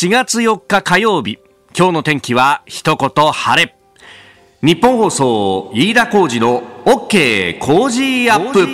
[0.00, 1.38] 4月4日火曜日。
[1.76, 3.76] 今日の天気は一言晴れ。
[4.62, 8.66] 日本放送飯田浩二の OK 工事アップ。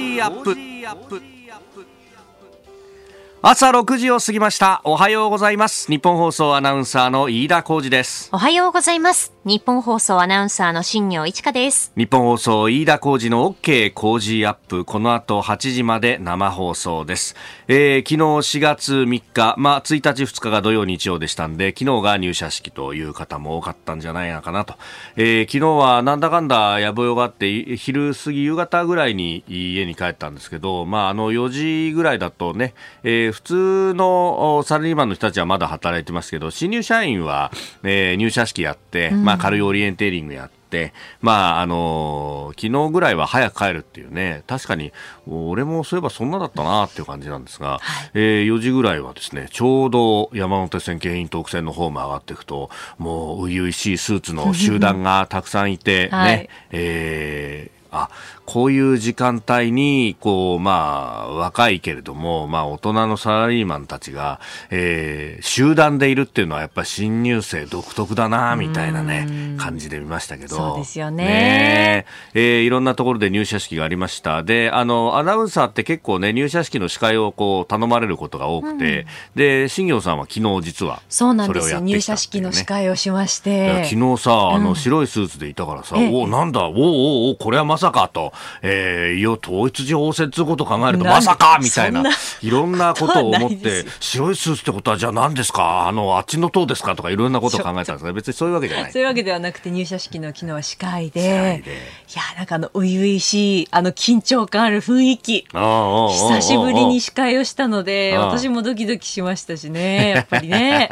[3.43, 4.83] 朝6時を過ぎました。
[4.85, 5.91] おはようございます。
[5.91, 8.29] 日本放送アナウンサーの飯田浩二です。
[8.31, 11.93] おはようございます日本放送アナウンサーの新業一華です。
[11.97, 14.85] 日本放送飯田浩二の OK 工事アップ。
[14.85, 17.37] この後8時まで生放送です、
[17.69, 24.75] えー、昨日4月3日まあ1日2日が土曜日曜でしたんで昨日が入社式という方も多かったんじゃないのかなと、
[25.17, 31.49] えー、昨日はなんだかんだ野暮用があって昼過ぎ夕方ぐらいに家に帰ったんですけどまああの4
[31.89, 37.53] 時ぐらいだとね、えー、普通のサラリーマンの人たちはまだ働いてますけど新入社員は、
[37.83, 44.93] えー、入社式やって、まあ軽いオリエンテーリングやって、まあ、あのー、昨日ぐらいは早く帰るっていうね、確かに、
[45.27, 58.11] 俺もそういえばそんなだったなっていう感じなんですが、はい、えー、4時ぐらいはですね、ちょうど山手線京浜東北線の方も上がっていくと、もう、初々しいスーツの集団がたくさんいて、ね、はい、えーあ
[58.47, 70.57] こういう時間帯にこう、まあ、若いけれども、まあ、大人のサラリーマンたちが、えー、集団でいるっていうのはやっぱり新入生独特だなみたいなね感じで見ましたけど。
[70.57, 71.25] そうですよね。
[71.25, 72.61] ね、え。
[72.61, 74.43] ー、いろんなところで入社式がありました。
[74.43, 83.85] であのアナウンサーって結構ね入社式の司会をこう頼まれることが多くて、うん、で新業さんは昨日実はそうなんですよ、ね、入社式の司会をしまして。
[83.85, 88.33] 昨日さあの白いスーツでいたからさ、うん、おなんだおおおこれはまさかと。
[88.63, 92.03] えー、要統一地方選ということを考えるとまさかみたいな
[92.43, 95.87] いろんなことを思って白いスーツってことはじゃあ何ですか？
[95.89, 96.95] あのあっちの党ですか？
[96.97, 98.93] とかいろんなことを考えたんですが別にそういうわけじゃない。
[98.93, 105.47] そういうわけではなくて入社式の昨日は司会でいやなんかあの初々しいあの緊張感ある雰囲気。
[105.53, 110.89] 久しぶりに司会をしたので私もドキドキしましたしね やっぱりね。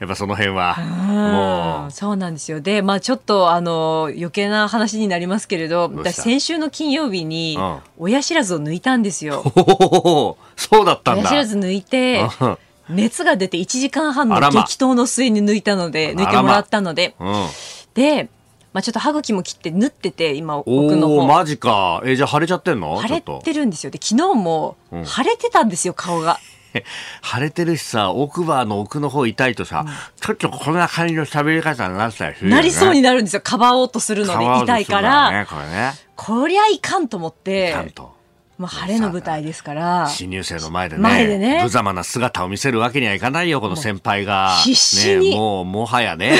[0.00, 1.90] やっぱその辺はもう。
[1.90, 2.60] そうなんですよ。
[2.60, 7.58] でまあちょっとあの余計な話になりますけれど私先週の金曜日に
[7.98, 9.44] 親知らずを抜いたんですよ。
[10.56, 11.22] そうだったんだ。
[11.22, 12.26] 親知らず抜いて
[12.88, 17.46] 熱が出て1時間半の激闘の末に抜いたので抜いてもらったので、うん、
[17.94, 18.28] で
[18.72, 21.26] まあ、ちょっと歯茎も切って縫ってて今奥の方。
[21.26, 22.02] マジか。
[22.04, 23.02] えじゃあ腫れちゃってんの？
[23.02, 23.90] 腫れてるんですよ。
[23.90, 26.38] で昨日も腫れてたんですよ、顔が
[27.22, 33.42] 腫れてるしさ、奥歯の奥の方痛いとさ、うん、ちょっとこんな感じの喋り方になったりする、ね、なりそうになるんですよ。
[33.42, 35.30] かばおうとするので痛いから。
[35.30, 35.92] ね、これね。
[36.16, 37.70] こりゃいかんと思って。
[37.70, 38.19] いかんと。
[38.60, 40.06] まあ、晴れの舞台ですから。
[40.06, 41.02] 新入生の前でね。
[41.02, 41.62] 前でね。
[41.62, 44.54] 無様な姿を見せるわけにはいかないよ、この先輩が。
[44.62, 45.30] 必死に。
[45.30, 46.38] ね、もう、もはやね。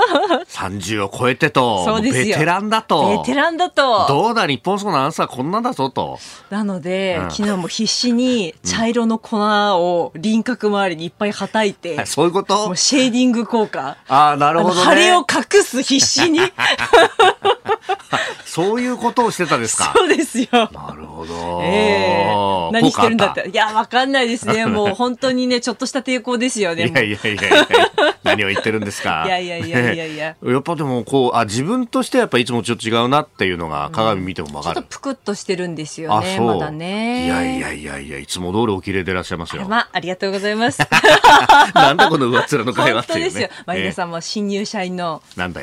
[0.48, 1.84] 30を超えてと。
[1.84, 3.18] そうですベテランだと。
[3.22, 4.06] ベテランだと。
[4.08, 6.18] どうだ、日本層のアンサーこんなんだぞと。
[6.48, 11.96] なので、うん、昨日も必死に茶色の粉を輪郭周りにいっぱいはたいて。
[11.96, 12.68] うん、そういうこと？
[12.68, 13.98] もうシェーディング効果。
[14.08, 14.82] ああ、なるほど、ね。
[14.90, 16.40] 腫れを隠す必死に。
[18.46, 19.92] そういうことをしてたですか？
[19.96, 20.46] そうですよ。
[20.52, 21.57] なるほど。
[21.62, 23.48] ええー、何してるんだって。
[23.48, 24.66] いや、わかんないですね。
[24.66, 26.86] もう本当にね、ちょっとした抵抗ですよね。
[26.88, 27.68] いやいやいやいや
[28.24, 29.24] 何を言ってるんですか。
[29.26, 30.36] いやいやいやいやいや。
[30.42, 36.38] やっぱでも、こう、あ、自分としてやっぱいつもちょっと違うなっていうのが鏡見てもわかる、うん、ちょっとぷくっとしてるんですよね。
[36.40, 37.26] まだね。
[37.26, 39.66] いやいやいやいや、いつも通りお綺麗でいらっしゃいますよ。
[39.68, 40.80] まあ、ありがとうございます。
[41.74, 43.48] なんだこの上っ面の会話ってね、本当ですよ。
[43.66, 45.22] まあ、皆さんも新入社員の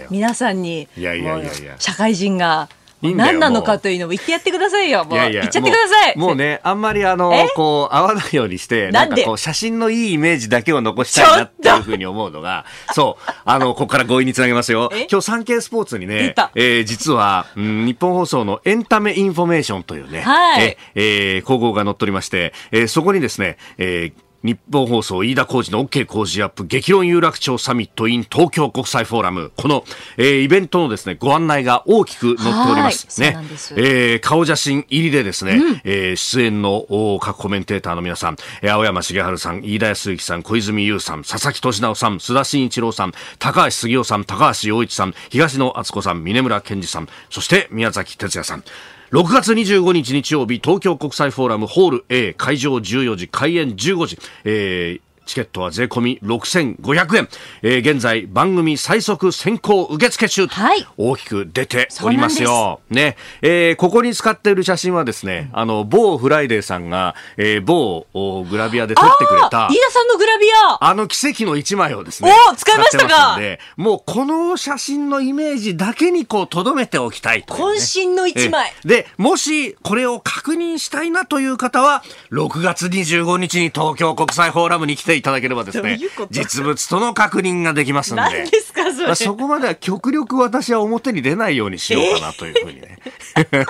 [0.09, 2.69] 皆さんに、いやいやいやいや、社会人が、
[3.13, 5.05] 何なのかというのを言ってやってくださいよ。
[5.05, 5.13] もう。
[5.13, 6.17] いやいや言っちゃってください。
[6.17, 14.89] もうね、あんまりあの、こう、合わないようにして、なんかこう、写真のいいイメージだけを残したいなっていうふうに思うのが、そう、あの、ここから強引につなげますよ。
[15.11, 29.51] 今日産経スポーツにね、えー、実は、うん、ニッポン放送のエンタメインフォメーションというね、はい、ええー、広告が載っておりまして、えー、そこにですね、えー、日本放送飯田浩二の OK 工事アップ激論有楽町サミット in 東京国際フォーラム。
[29.57, 29.83] この、
[30.17, 33.19] えー、イベントのですねご案内が大きく載っております。
[33.19, 33.35] ね、
[33.75, 36.85] えー、顔写真入りでですね、うん、えー、出演の
[37.19, 48.63] 各コメンテーターの皆さん、えー、青山茂春さん飯田康之さん小泉悠さん佐々木俊直さん須田慎一郎さん高橋杉雄さん高橋洋一さん東野敦子さん峰村健二さんそして宮崎哲也さん
[49.11, 57.29] 6月25日日曜日東京国際フォーラムホール A 会場14時開演15時、えーチケットは税込み6500円、
[57.61, 60.55] えー、現在番組最速先行受付中と
[60.97, 62.81] 大きく出ておりますよ。
[62.89, 68.05] ね、えー、ここに使っている写真はですね、あの某フライデーさんが、えー、某
[68.49, 70.85] グラビアで撮ってくれた飯田さんのグラビア。
[70.85, 73.39] あの奇跡の一枚をですねお使いましたか？
[73.77, 85.97] もうこの写真のイメージだけにこう留めておきたいと、ね、渾身の一枚、でもしこれを確認したいなという方は6月25日に東京国際フォーラムに来てでいただければですね、
[86.29, 88.21] 実物との確認ができますんで。
[88.21, 92.99] 何ですかそれ、まあ、そこまでは極力私は表に出ないようにしようかなというふうにね。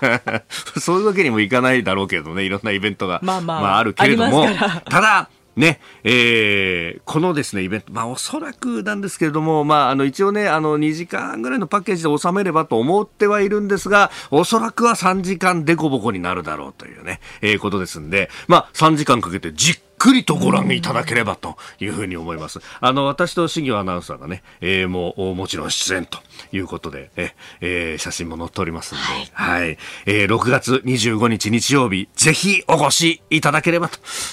[0.80, 4.48] そういうわけにもいかないだろうけどね、いろんなイベントが、まあまあ、まあ、あるけれども、
[4.90, 22.60] ただ、ね、えー、このですね、イベント、まあおそらくなんですけれども、まああの一応ね、あの2時間ぐらいのパッケージで収めればと思ってはいるんですが、おそらくは3時間でこぼこになるだろうというね、えー、ことですんで、まあ3時間かけてじっくりとご覧いただければというふうに思います。
[22.80, 26.20] あの、私と新業アナウンサーがね、えー、もう、もちろん出演と
[26.52, 29.04] いうことで、え、えー、写真も載っておりますんで、
[29.34, 33.90] はい、はい、えー、6月25日日曜日、ぜひお越しいただければ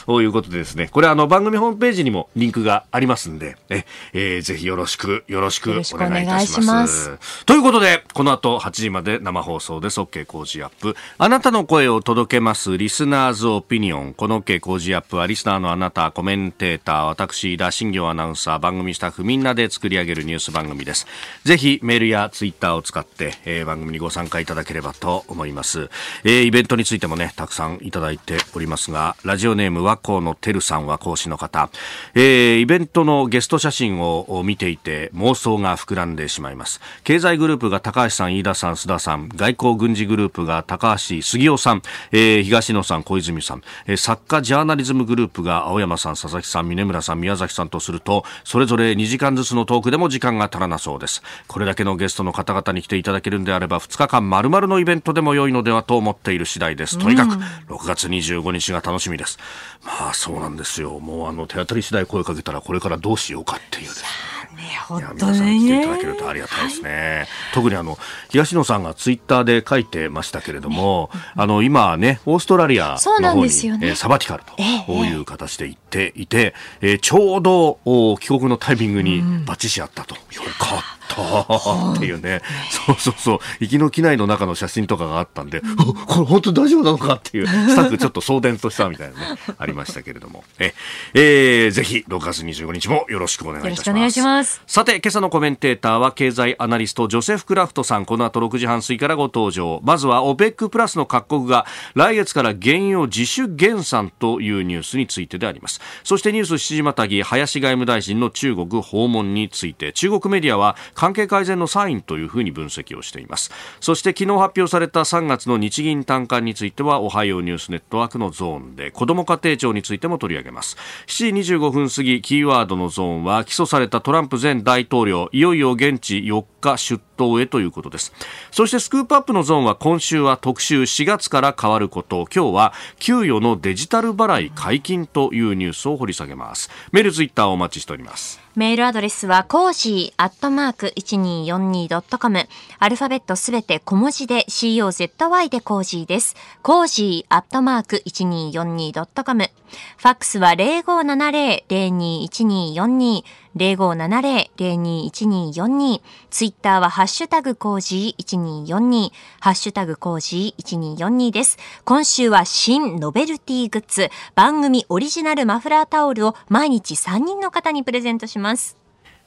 [0.06, 7.10] ということでですね、これあの、番組ホームページにもリンクがありますんで、え、えー、ぜひよろしく、よろしくお願いいたします。
[7.10, 10.00] ますということで、この後8時まで生放送です。
[10.00, 10.96] OK 工事アップ。
[11.18, 14.14] あなたの声を届けます、リスナーズオピニオン。
[14.14, 21.06] この OK 工事アップはリスナーのあなた、コメンテーター、私、田新行アナウンサー、番組スタッフみんなで作り上げるニュース番組です。
[21.44, 25.88] ぜひメールやツイッターを使って、えー、番組にご参加いただければと思います。
[26.24, 31.70] えー、イベントについてもね、たくさんいただいておりますが、ラジオネーム和光のてるさんは講師の方、
[32.14, 36.80] えー、イベントのゲスト写真を見ていて妄想が膨らんでしまいます。
[37.04, 51.22] 経済グループが高橋さん、飯田さん、須田さん、外交軍事グループが高橋杉雄さん、えー、東野さん、小泉さん、えー、作家ジャーナリズムグループが青山さん、佐々木さん、峰村さん、宮崎さんとすると、それぞれ2時間ずつのトークでも時間が足らなそうです。
[51.48, 56.98] これだけのゲストの方々に来ていただけるんであれば、2日間丸々のイベントでも良いのではと思っている次第です。
[56.98, 59.38] とにかく、6月25日が楽しみです。
[59.84, 60.98] まあ、そうなんですよ。
[61.00, 64.41] もう、あの、手当たり次第声かけたら、これからどうしようかっていうですね。
[64.76, 67.98] 本当皆さん来ていただけるとありがたいですね、はい、特にあの
[68.30, 73.48] 東野さんがツイッターで書いてましたけれども、ね、あの今ねオーストラリアの方に、ね。
[73.82, 74.52] えー、サバティカルと、
[74.86, 77.78] こういう形で行っていて、えー、ちょうど
[78.18, 82.40] 帰国のタイミングにバッチシあったと、うん、よかったったっていうね、
[82.86, 90.74] そうそうそう、行きの機内の中の写真とかがあったんで、うん、これ本当大丈夫なのかっていう、スタッフちょっと送電としたみたいなね、 ありましたけれども、え、
[91.14, 93.88] えー、ぜひ6月25日もよろしくお願いいたします。
[93.88, 94.62] よろしくお願いします。
[94.66, 99.80] さて、今朝のコメンテーターは経済アナリスト、ジョセフ・クラフトさん、この後6時半過ぎからご登場。
[99.84, 105.80] まずは、オペックプラスの各国が来月から原油を自主減産というニュースについてであります。
[106.04, 113.50] そしてニュース7時またぎ、林外務大臣の中国訪問について、中国メディアは関係改善のサインというふうに分析をしています。
[113.80, 120.76] そして昨日発表された3月の日銀短観についてはおはようニュースネットワークのゾーンで子ども家庭庁についても取り上げます。
[121.08, 128.12] 7時25分過ぎキーワードのゾーンは起訴されたトランプ前大統領いよいよ現地4日出頭へということです。
[128.52, 132.28] そしてスクープアップのゾーンは今週は特集4月から変わること。
[132.32, 136.70] 今日は給与のデジタル払い解禁というニュースを掘り下げます。
[136.92, 138.41] メールツイッターお待ちしております。
[138.54, 142.46] メールアドレスは、 cozy アットマーク 1242.com。
[142.78, 146.36] アルファベットすべて小文字で COZY でコージーです。
[146.60, 149.50] cozy アットマーク 1242.com。
[149.96, 153.24] ファックスは0570-021242。
[153.56, 156.00] 0570-021242。
[156.30, 159.12] ツイッターはハッシュタグコージー1242。
[159.40, 161.58] ハッシュタグコージー1242です。
[161.84, 168.78] 今週は新ノベルティグッズ、番組オリジナルマフラータオルを毎日3人の方にプレゼントします。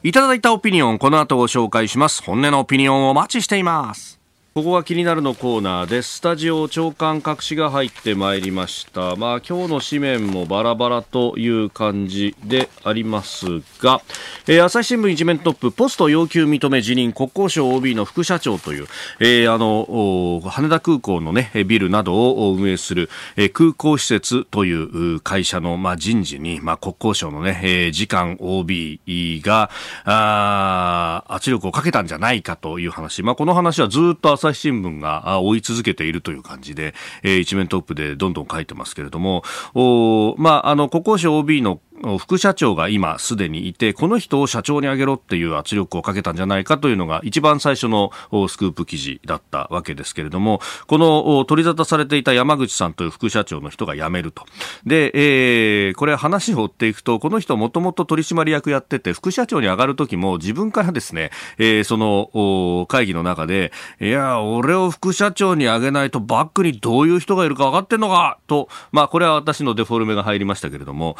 [0.03, 2.21] いただいたオピニオン、この後ご紹介します。
[2.23, 4.24] 本音のオピニオンをお待ちしています。
[4.57, 6.15] ここは気になるのコーナーです。
[6.15, 9.17] スタジオ長官隠しが入ってまいりました。
[9.17, 13.45] まあ今日の紙面もバラバラという感じであります
[13.81, 14.01] が、
[14.47, 18.87] えー、朝日新聞一面トップ、ポスト要求認め辞任、国交省 OB の副社長という、
[19.19, 29.69] えー、あの、羽田空港のね、ビルなどを運営する、えー、空港施設という会社の、まあ、人事に、まあ、国交省のね、えー、次官 OB が、
[30.05, 33.21] あ圧力をかけたんじゃないかという話。
[33.21, 41.79] まあ、この話はずっと朝朝日新聞が追い続けているという感じで、えー、一面トップでどんどん書いてますけれども、おまあ、あの、国交省 OB の
[42.19, 48.11] 副社長が今すでにいて、この人を社長に上げろっていう圧力をかけたんじゃないかというのが一番最初の
[48.49, 54.45] スクープ記事だったわけですけれども、この取り沙汰されていた山口さんという副社長の人が辞めると。
[54.85, 63.71] で、えー、これ話を追っていくと、この人もともと取締役やってて、副社長に上がる時も自分からですね、えー、その会議の中で、
[64.01, 71.15] いや、俺を副社長に上げないとバックにどういう人がいるか分かってんのかと、まあこれは私のデフォルメが入りましたけれども、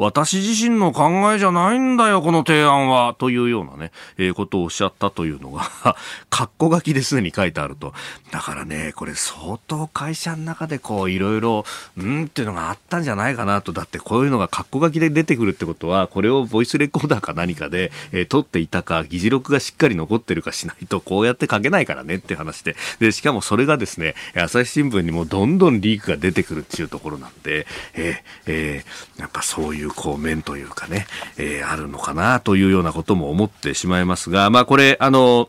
[0.00, 5.62] 私自身の考えじゃないんだよ、この提案は、というようなね、えー、ことをおっしゃったというのが、
[6.30, 7.92] 括弧書きですでに書いてあると。
[8.30, 11.64] だからね、これ相当会社の中でこう、いろいろ、
[11.98, 13.72] うんっていうのがあったんじゃないかなと。
[13.72, 22.74] だってこういうのが括弧書きで出てくるってことは、これをボイスレコーダーか何かで、えー、撮っていたか、議事録がしっかり残ってるかしないと、こうやって書けないからねって話で。
[23.00, 28.16] で、しかもそれがですね、朝日新聞にもどんどんリークが出てくるっていうところなんで、えー、
[28.46, 31.06] えー、やっぱそういうこう面というかね、
[31.36, 35.48] えー、あるのかなというようなことも思ってしまいますが、まあこれ、あの、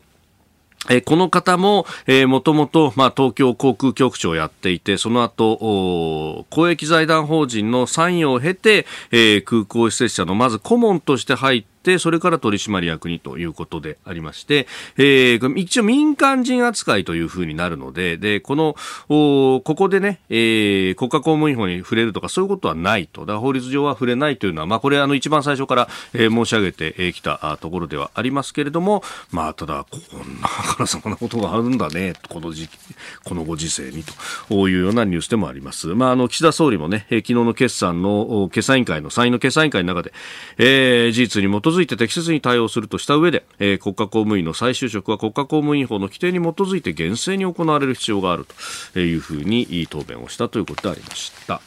[0.90, 18.76] えこの方も、えー、もともと、まあ、東京航空局長をやっていて、その後、公益財団法人の参与を経て、えー、空港施設者のまず顧問として入っ、てそれから取締役にということでありまして、えー、一応民間人扱いというふうになるのででこの
[19.08, 32.78] おここでね、えー、国家公務員法に触れるとかそういうことはないとだ法律上は触れないというのは、まあ、これあの一番最初から、えー、申し上げてきたところではありますけれども、まあ、ただこんなからそんなことがあるんだねこの時期
[33.24, 34.04] このご時世に
[34.48, 35.88] というようなニュースでもあります。
[35.88, 40.12] まあ、あの岸田総理もね、昨日の決算の決算委員会の参院の決算委員会の中で、
[40.58, 48.46] えー、事実に基づいて適切に対応するとした上で、えー、国家公務員の再就職は国家公務員法の規定に基づいて厳正に行われる必要がある
[48.92, 51.60] というふうに答弁をしたということでありました。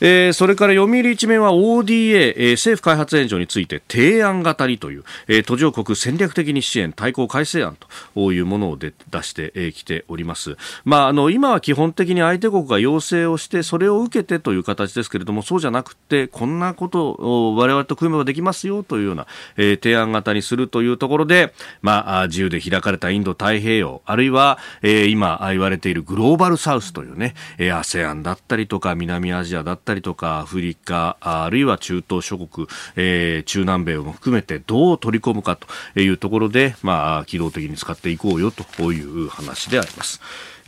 [0.00, 7.76] えー、それから読売一面は ODA、えー、政府開発援助について提案型にという、えー、途上国戦略的に支援対抗改正案
[8.14, 10.56] というものをで出してき、ております。
[10.84, 19.26] まあ、あの、今は基本的に相手国が要請をして、それを受けてという形ですけれども、そうじゃなくて、こんなことを我々と組めばできますよというような、
[19.56, 32.66] えー、提案型にするというところで、まあ、自由で開かれたインド太平洋、あるいは、えー、今言われているグローバルサウスというね、えー、ASEAN だったりとか、南アジアだったりったりとかアフリカあるいは中東諸国、
[32.96, 35.66] えー、中南米も含めてどう取り込むかと
[35.98, 40.20] いうところで、まあ、機動的に使っていこうよという話であります。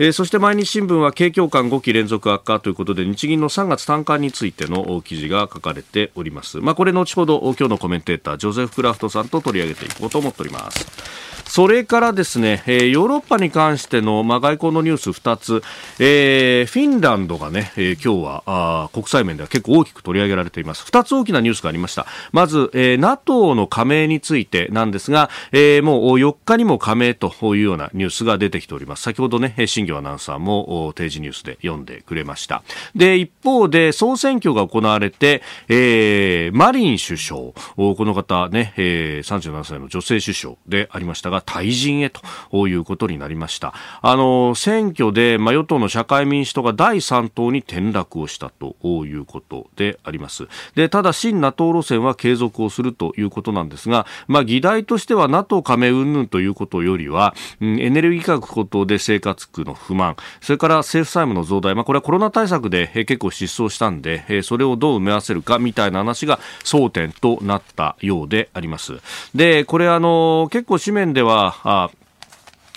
[0.03, 6.57] えー、そして毎日新聞は景況感5期連続悪化ということで日銀の3月単価についての記事が書かれております。
[6.57, 11.31] まあ、これ後ほど今日のコメンテータージョゼフ・クラフトさんと取り上げていこうと思っております。
[11.51, 15.65] それからですね、えー、ヨーロッパに関しての、まあ、外交のニュース2つ、
[15.99, 20.85] えー、フィンランドがね、えー、今日はあ国際面では結構大きく取り上げられています。
[20.85, 22.07] 2つ大きなニュースがありました。
[22.31, 29.03] まず、えー、NATO の加盟についてなんですが、えー、もう4日にも加盟というようなニュースが出てきております。
[29.03, 32.63] 先ほどね、新業アナウンサーも定時ニュースで読んでくれました。
[32.95, 37.41] で、一方で総選挙が行われて、えー、マリン首相、
[37.77, 43.75] この方ね、えー、37歳の女性首相でありましたが、退陣へということになりました。
[44.03, 50.49] あの、選挙で、まあ、与党の社会民主党が第3党に転落をしたということであります。
[50.75, 69.01] で、ただ、新 NATO 路線は継続をするということなんですが、まあ、議題としては NATO 加盟云々ということよりは、うん、エネルギー価格高騰で生活苦の不満、それから政府債務の増大、まあ、これはコロナ対策で結構失踪したんで、それをどう埋め合わせるかみたいな話が争点となったようであります。
[69.35, 71.91] で、これあの、結構紙面ではは、あ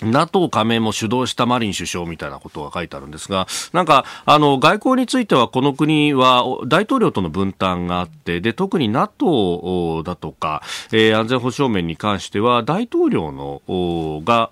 [0.02, 13.62] NATO 加盟も主導したマリン首相みたいなことが書いてあるんですが、なんか、あの、外交についてはこの国は大統領との分担があって、で、特に NATO だとか、えー、安全保障面に関しては大統領の、
[14.24, 14.50] が、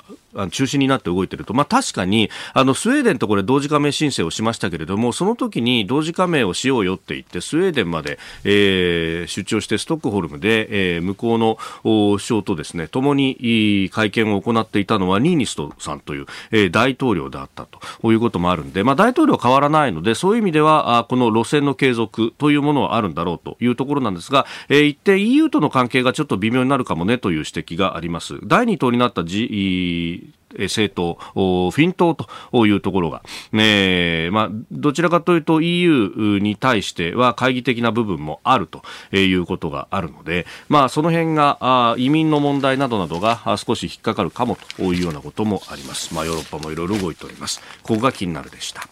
[0.50, 17.80] 中心になって動いていると、まあ、確かにあのスウェーデンとこれ同時加盟申請をしましたけれどもその時に同時加盟をしようよって言ってスウェーデンまで、えー、出張してストックホルムで、えー、向こうの首相とですね共に会見を行っていたのはニーニストさんという、えー、大統領であったと。
[18.00, 28.38] こういうこともあるんで、まあ、大統領は変わらないのでそういう意味ではあこの路線の継続というものはあるんだろうというところなんですが、えー、一定 EU との関係がちょっと微妙になるかもねという指摘があります。
[28.44, 30.21] 第2党になった、G
[30.58, 38.82] 政党、フィン党というところが、ねまあ、どちらかというと EU に対しては懐疑的な部分もあると
[39.16, 46.14] いうことがあるので、まあ、その辺が移民の問題などなどが少し引っかかるかもというようなこともあります。
[46.14, 47.60] まあ、ヨーロッパもいろいろ動いております。
[47.82, 48.88] ここが気になるでした。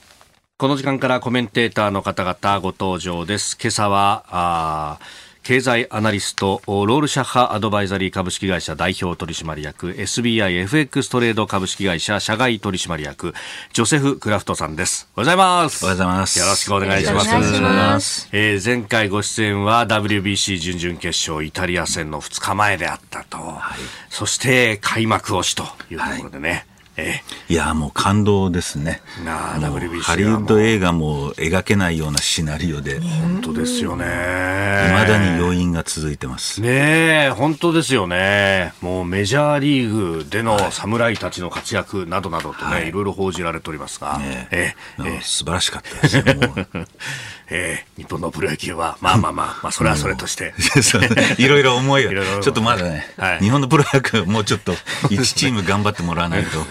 [0.59, 3.57] この時間からコメンテーターの方々ご登場です。
[3.59, 4.99] 今朝は、あ
[5.43, 13.33] 経済アナリストロールシャッハアドバイザリー株式会社代表取締役 SBIFX トレード株式会社社外取締役
[13.73, 15.09] ジョセフ・クラフトさんです。
[15.17, 15.85] おはようございます。
[15.85, 16.39] おはようございます。
[16.39, 18.29] よろしくお願いします。
[18.33, 23.79] えー、前回ご出演は WBC 準々決勝イタリア戦の2日前であったと、はい、
[24.11, 26.70] そして開幕をしというところでね、はい
[27.01, 29.01] ええ、いやもう感動ですね。
[30.03, 33.01] ハリウッド映画も描けないようなシナリオで。
[33.01, 34.05] 本当ですよね。
[34.05, 36.61] いまだに余韻が続いてます。
[36.61, 38.75] ね本当ですよね。
[38.81, 44.75] もうメジャーリーグでの侍たちの活躍などなどとね、はい、いろいろ報じられておりますが、ね、え。
[44.99, 45.21] ええ。
[45.23, 46.25] 素晴らしかったですよ
[47.51, 50.55] えー、日本のプロ野球は、まあまあまあ、まあ、それはそれとして。
[51.39, 54.73] いろいろ思いが、ちょっとまだね、はい、日本のプロ野球、もうちょっと、
[55.09, 56.65] 1チーム頑張ってもらわないと。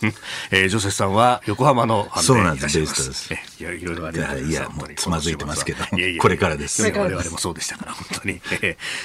[0.52, 3.34] えー、ジョセフさんは横浜のそうなんです、ベストです。
[3.60, 5.84] いや、いろいろありがとういや、もうつまずいてますけど、
[6.20, 6.82] これからです。
[6.82, 8.40] 我々もそうでしたから、本当に。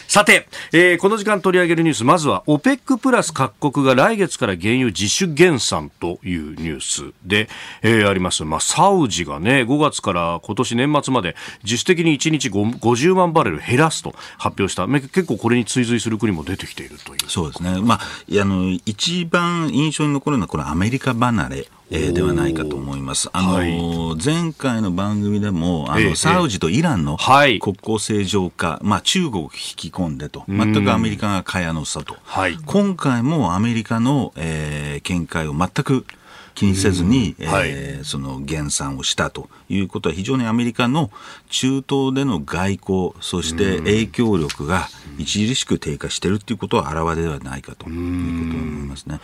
[0.08, 7.48] さて、えー、この時間取り上げるニュース、まずは、OPEC プラス各国が来月から原油自主減産というニュースで、
[7.82, 8.44] えー、あります。
[8.44, 11.21] まあ、サウジがね、5月から今年年末まで
[11.64, 14.88] 自主的に1日50万バレル減らすと発表した。
[14.88, 17.30] 結構これに追随する国も出てきているという。
[17.30, 23.30] そうですね、まあ、あの一番印象に残るのはこれアメリカ離れえー、ではないかと思います。
[23.34, 36.06] あの、はい、前回の番組でも、あの、えー、サウジとイランの国交正常化、まあ中国を引き込んでと、全くアメリカが蚊帳の差と、はい、今回もアメリカの、えー、見解を全く
[36.56, 41.12] 気にせずに、えーはい、その減産をしたということは非常にアメリカの
[41.50, 44.88] 中東での外交そして影響力が
[45.20, 49.20] 著しく低下しているということは表れではないかということを思いますね。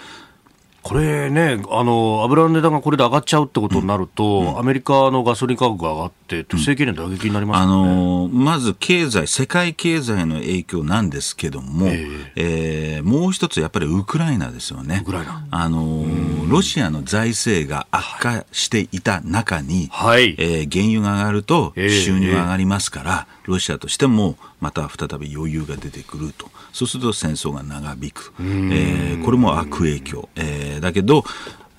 [0.87, 4.47] これね、あの油の値段がこれで上がっちゃうってことになると、うん。
[4.47, 15.03] うん、アメリカのガソリン価格が上がって、政権への打撃になります、ね、あのまず経済、世界経済の影響なんですけども、えー、えー、もう一つ、やっぱりウクライナですよね。
[15.51, 16.05] あの
[16.47, 26.49] ロシアの財政が悪化していた中に、はい、えー、原油が上がると収入が上がりますから、えー、ロシアとしてもまた再び余裕が出てくると。
[26.73, 28.33] そうすると戦争が長引く。
[28.39, 30.29] えー、これも悪影響。
[30.35, 31.23] えー、だけど、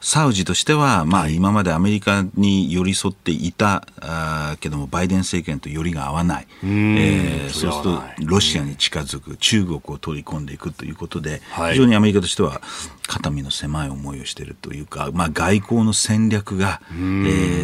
[0.00, 9.36] サウジとしては、まあ、今までアメリカに寄り添っていたあけどもバイデン政権と寄りが合わない、えー、そうするとロシアに近づく。
[9.36, 12.60] 中国を取り込んでいくということで、はい、非常にアメリカとしては
[13.08, 16.94] 肩身の狭い思いをしているというか、まあ、外交の戦略が、え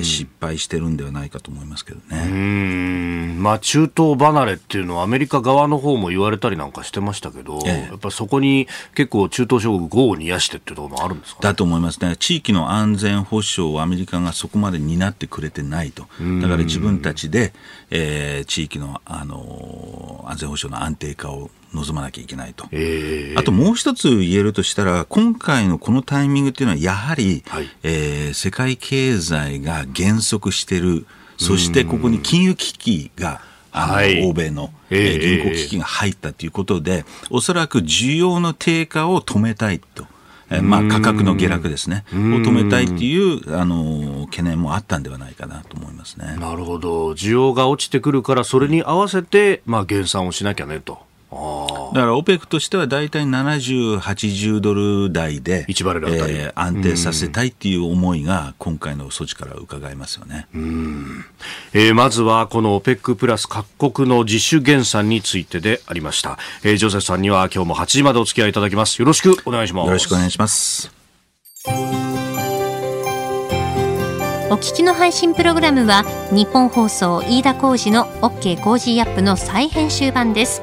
[0.01, 3.37] ー、失敗してるんではないかと思いますけどね。
[3.39, 12.16] まあ、中東離れっていうのはアメリカ側の方も言われたりなんかしてましたけど、ええ、やっぱりそこに結構中東諸国豪を煮やしてっていうところもあるんですか、ね、だと思いますね。
[12.16, 16.05] 地域の安全保障をアメリカがそこまで担ってくれてないと。
[16.40, 17.53] だから自分たちで、
[17.90, 31.07] えー、地域の、あのー、安全保障の安定化を望まなきゃいけないと、えー、あともう一つ言えるとしたら今回のこのタイミングっていうのはやはり、はい、えー、世界経済が減速してる。
[31.37, 33.41] そしてここに金融危機が
[33.73, 40.07] あの、はい、欧米の、えー、銀行危機が入ったということで、おそらく需要の低下を止めたいと。
[40.51, 46.37] えまあ、価格の下落ですね、を止めたいっていうあの懸念もあったんではないかなと思いますね。
[46.39, 50.99] なるほど、需要が落ちてくるから、それに合わせて、まあ、減産をしなきゃねと。
[51.92, 60.47] だから OPEC としては大体70、80ドル台で、1バレルあたり、えー、安定させたいっていう思いが今回の措置から伺えますよね。
[60.55, 61.25] うん
[61.73, 66.38] えー、まずはこの OPEC プラス各国の自主減産についてでありました。
[66.62, 69.01] えー、ジョセフさんには今日も8時までお付き合いいただきます。
[69.01, 69.87] よろしくお願いします。
[69.87, 70.92] よろしくお願いします。
[74.51, 80.62] お聞きの配信プログラムは日本放送飯田浩司の OK コージーアップの再編集版です。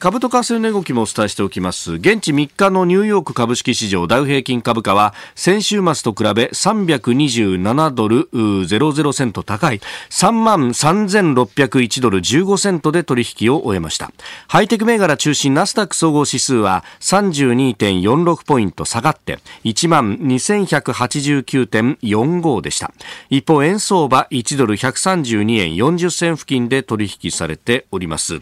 [0.00, 1.92] 株と為替の値動きもお伝えしておきます。
[1.92, 14.10] 現地3日のニューヨーク株式市場ダウ平均株価は先週末と比べ327ドル00セント高い3万3601ドル15セントで取引を終えました。
[14.48, 22.90] ハイテク銘柄中心ナスダック総合指数は32.46ポイント下がって1万2189.45でした。
[23.28, 28.40] 一方円相場1ドル132円40銭付近で取引されております。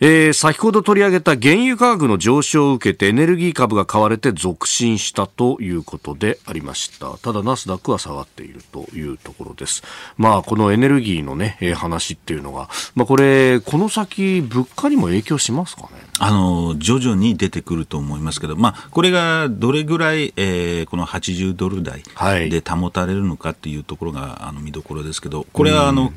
[0.00, 7.18] えー、先ほど取り上げた原油価格の上昇を受けてエネルギー株が買われて続伸したということでありました。
[7.18, 9.82] ただナスダックは下がっているというところです。
[10.16, 15.88] まあこのエネルギーのね、えー、話っていうのがまあこれこの先物価にも影響しますかね？
[16.20, 22.02] あの徐々に出てくると思いますけど、まあ、これがどれぐらい、えー、この80ドル台
[22.50, 26.12] で保たれるのかっていうところが、あの見どころですけど、これはあの、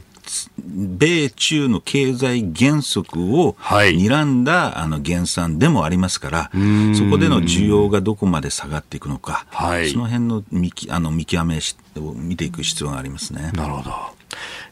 [0.58, 6.52] 米中の経済原則を睨んだ、はい、あの減産でもありますから、
[6.96, 11.60] そこでの需要がどこまで下がっていくのか、はい、その辺の見あの見極め
[11.98, 13.52] を見ていく必要がありますね。
[13.54, 13.92] なるほど。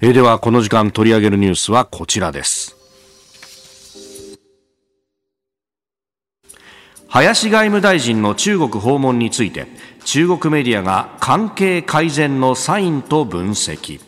[0.01, 2.77] えー、では、この時間取り上げるニュースはこちらです。
[7.09, 9.65] 林外務大臣の中国訪問について
[10.05, 13.99] 中国メディアが関係改善のサインと分析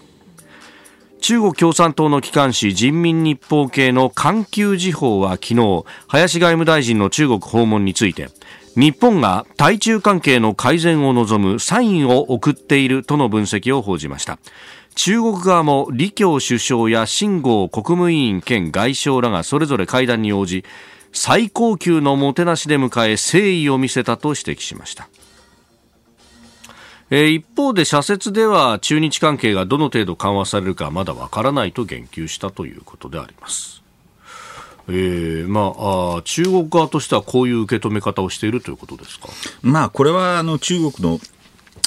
[1.21, 8.29] 中国共産党の機関紙人民日報系の環球時報は昨日林外務大臣の中国訪問について
[8.75, 14.39] 日本が対中関係の改善を望むサインを送っているとの分析を報じました。
[14.95, 20.65] 中国側も李強首相や秦剛国務委員兼外相らがそれぞれ会談に応じ
[21.13, 25.07] 最高級のもてなしで迎え誠意を見せたと指摘しました。
[27.13, 33.83] えー、一方で社説では中日関係がどの程度緩和されるかまだわからないと言及したということであります。
[34.87, 39.29] えーまあ、あ中国側としてはこういう受け止め方をしているということですか、
[39.61, 41.19] まあ、これはあの中国の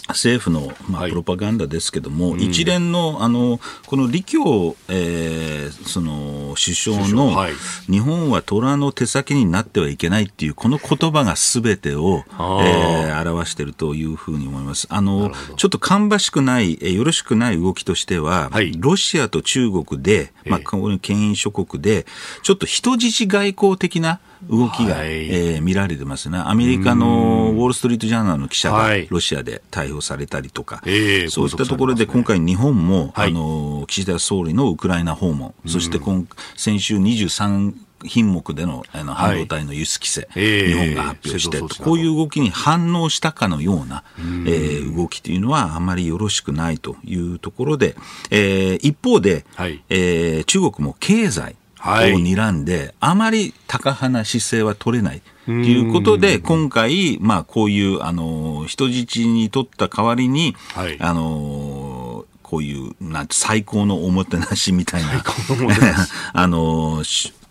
[0.08, 7.52] 政府の、まあ、プロパガンダですけども、はい、一連のあのこの李強、えー、その首相の、はい、
[7.90, 14.86] 日本は虎の手先になってはいけないっていうこの言葉がすべてを、えー、表しているというふうに思います。
[14.90, 22.04] あのちょっと芳しくない、えー、よろしくない動きとしては、はい、ロシアと中国で、まあ、この権威諸国で
[22.42, 26.38] ちょっと人質外交的な動きが、はい、えー、見られてますね。
[26.38, 36.26] アメリカのウォール・ストリート・ジャーナルの記者がロシアで逮捕されたりとか、はい、そういったところで今回日本も、はい、あの岸田総理のウクライナ訪問、そして今
[36.56, 47.96] 先週23品目でのあの半導体の輸出規制、はい、日本が発表して、えー、こういう動きに反応したかのような、えー、動きというのはあまりよろしくないというところで、
[48.30, 55.22] えー、一方で、はい、えー、中国も経済、を睨んで、はい、あまり高派な姿勢は取れない。
[55.46, 65.22] ということで、今回、まあ、こういう、あの、人質に取った代わりに、はい、あの、こういう、な最高のおもてなしみたいな、
[66.32, 67.02] あの、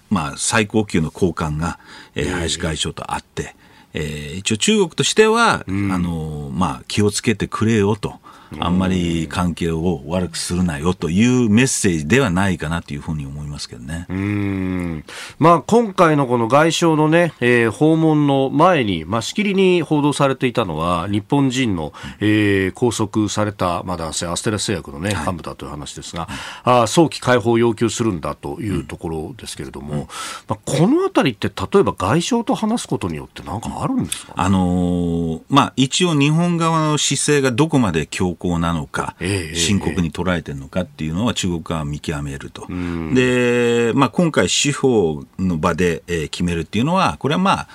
[0.09, 1.77] まあ、最高級の高官が、
[2.15, 3.55] えー、林外相と会って、
[3.93, 8.19] えー、一応中国としては、あの、まあ、気をつけてくれよと。
[8.59, 14.05] あんまり関係を悪くするなよというメッセージではないかなというふうに思いますけどね。
[14.09, 15.03] うん。
[15.39, 26.27] まあ、今回のこの外相のね、えー、訪問の前に、まあ、しきりに報道されていたのは、日本人の、えー、拘束された、まあ、男性、アステラス製薬のね、幹部だという話ですが、
[26.63, 29.99] あ早期解放を要求するんだというところですけれども、うん、
[30.47, 39.15] まあ、このあたりって、例えば外相と話すことによって、なんかあるんですか、ね、あのー、まあ、一応、日本側の姿勢がどこまで強硬なのか、
[39.53, 42.67] 深刻に捉えてるのかっていうのは中国側は見極めると。
[43.13, 47.67] で、まあ、今回司法の場で、え決めるっていうのは、これはまあ、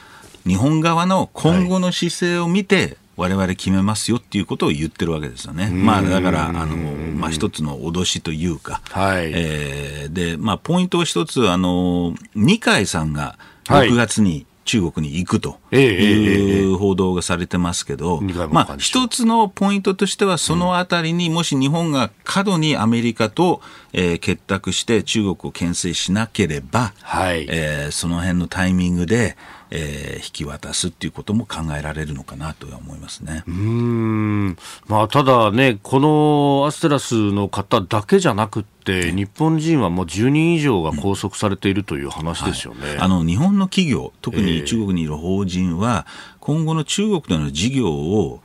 [0.46, 5.68] 日本側の今後の姿勢を見て、我々決めますよっていうことを言ってるわけですよね。
[5.70, 23.62] まあ、だから、あの、まあ、一つの脅しというか、はい、えー、で、まあ、ポイントは一つ、あの、二階さんが6月に、中国に行くという報道がされてますけど、まあ、一つのポイントとしては、そのあたりにもし日本が過度にアメリカと、
[23.94, 27.46] えー、結託して中国を牽制しなければ、はい。
[27.48, 29.38] えー、その辺のタイミングで、
[29.70, 33.44] えー、引き渡すっていうことも考えられるのかなとは思いますね。
[33.46, 34.56] うん。
[34.86, 42.88] まあ、ただね、このアステラスの方だけじゃなくて、日本人はもう10人以上が拘束されているという話ですよね。
[42.88, 46.06] はい、あの、日本の企業、特に中国にいる法人は、
[46.40, 48.40] 今後の中国での事業を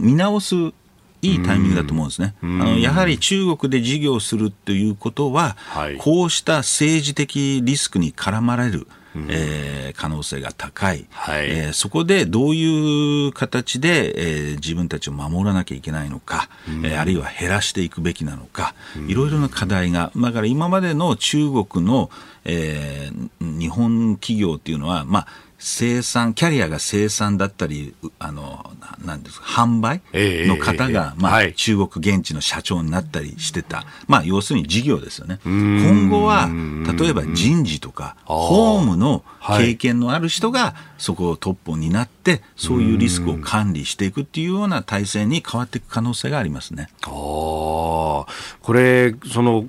[0.00, 0.72] 見直す
[1.22, 2.34] いいタイミングだと思うんですね。
[2.42, 8.86] あのやはり中国で事業するということは、はい、こうした政治的リスクに絡まれる。
[9.28, 18.74] えー、可能性が高い、はい、えー、そこでどういう形で、えー、自分たちを守らなきゃいけないのか、うん、えー、あるいは減らしていくべきなのか、
[19.08, 22.10] いろいろな課題が、だから今までの中国の、
[22.44, 25.26] えー、日本企業っていうのは、まあ、
[25.68, 28.70] 生産、キャリアが生産だったり、あの、
[29.04, 33.84] なんですか、販売の方が、えー、まあ、はい、中国現地の社長になったりしてた。
[34.06, 35.40] まあ、要するに事業ですよね。
[35.44, 36.48] 今後は、
[36.96, 46.88] 例えば人事とか、ホームの経験のある人が、そこをトップになって、そういうリスクを管理していくっていうような体制に変わっていく可能性がありますね。
[47.02, 49.64] あこれ、その、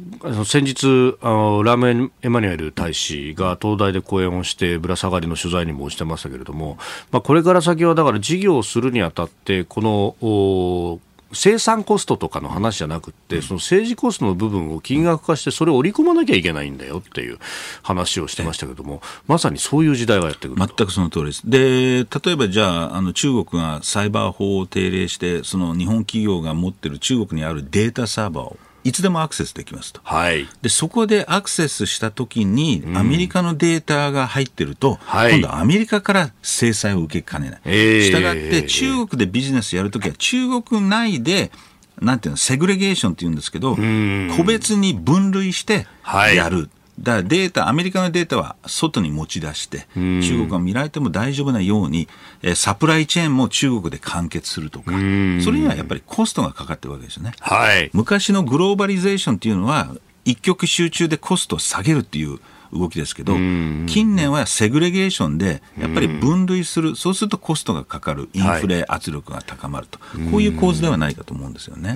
[0.46, 6.78] 先日、あのラーメン・エマニュエル大使が東大で講演をして、ぶら下がりの取材にも応じてましたけれども、
[7.12, 11.00] まあ、これから先はだから事業をするにあたって、この、
[11.34, 17.38] 生産コストとかの話じゃなくて、その政治コストの部分を金額化して、それを織り込まなきゃいけないんだよっていう
[17.82, 21.42] 話をしてましたけれども、まさにそういう時代がやってくる全くその通りです。
[21.50, 30.00] で、例えばじゃあ、あの中国がサイバー法を定例して、その日本企業が持ってる中国にあるデータサーバーをいつでもアクセスできますと。
[30.06, 34.98] はい、でそこでアクセスしたときに、アメリカのデータが入ってると、うん、
[35.30, 37.62] 今度はアメリカから制裁を受けかねない。
[38.02, 41.52] したがって、中国でビジネスやるときは、中国内で、
[42.00, 45.86] なんていうの、セグレゲーションっていうんですけど、個別に分類して
[46.34, 46.58] やる。
[46.58, 46.70] はい
[47.00, 52.08] だからデータ、アメリカのデータは外に持ち出して、中国が見られても大丈夫なように、
[52.42, 57.34] えサプライチェーンも中国で完結するとか、それにはやっぱりコストがかかってるわけですよね。
[57.40, 59.94] はい、昔のグローバリゼーションっていうのは、
[60.26, 62.40] 一極集中でコストを下げるっていう
[62.74, 70.00] 動きですけど、近年はセグレゲーションで、やっぱり分類する、そうするとコストがかかる、インフレ圧力が高まると、
[70.32, 71.96] こういう構図ではないかと思うんですよね。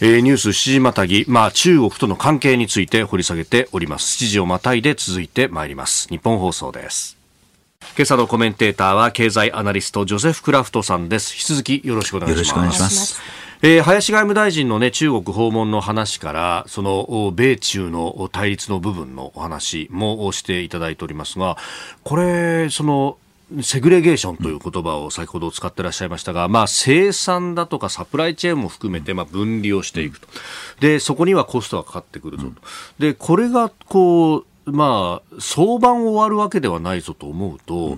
[0.00, 4.24] えー、ニュース7時またぎ、まあ、中国との関係について掘り下げております。
[4.24, 6.08] 7時をまたいで続いてまいります。
[6.08, 7.18] 日本放送です。
[7.96, 11.34] 今朝のコメンテーターは経済アナリストジョセフ・クラフトさんです。
[11.34, 13.20] 引き続きよろしくお願いします。
[13.60, 21.56] えー、林外務大臣の、ね、中国訪問の話からその米中の対立の部分のお話もしていただいておりますが
[22.04, 23.18] これその
[23.62, 30.28] セグレゲーションという言葉を先ほど使ってらっしゃいましたが、まあ、生産だとかサプライチェーンも含めて、まあ、分離をしていくと。
[30.80, 32.52] で、そこにはコストがかかってくるぞと。
[32.98, 37.96] で、これが、こう、まあ、相場終わるわけではないぞと思うと、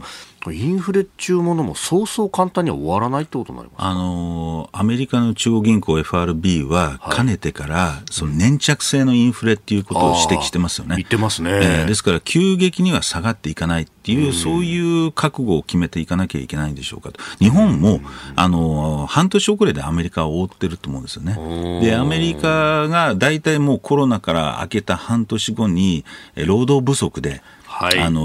[0.50, 10.96] インフレっていうものもそうそう簡単には終わらないってことになりますあのアメリカの中央銀行 FRB は、かねてから、その粘着性のインフレっていうことを指摘してますよね。
[10.96, 17.20] 言ってますね、えー、ですから、急激には下がっていかないっていう、うん、そういう覚悟を決めていかなきゃいけないんでしょうかと。
[17.38, 18.02] 日本も、うん、
[18.36, 21.80] あの半年遅れでアメリカを覆ってると思うんですよね。
[21.82, 26.04] で、アメリカが大体もうコロナから明けた半年後に、
[26.36, 28.20] 労働不足で、はい、あの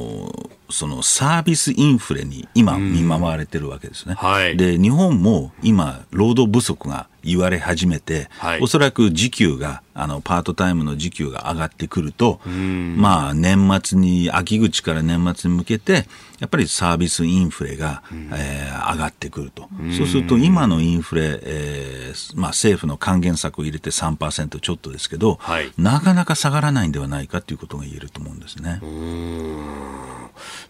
[0.00, 0.03] ー
[0.70, 4.14] そのサービスインフレに今見舞われてるわけですね。
[4.14, 12.40] はい、で、日本も今、労働不足が言われ始めて、はい、おそらく時給が、あの、パートタイムの時給が上がってくると、
[12.96, 16.06] まあ、年末に、秋口から年末に向けて、
[16.40, 19.68] やっぱりサービスインフレが、えー、上がってくると。
[19.96, 28.80] そうすると、今のインフレ、えー、まあ、政府の還元策を入れて3%ちょっとですけど、はい、なかなか下がらないんではないかということが言えると思うんですね。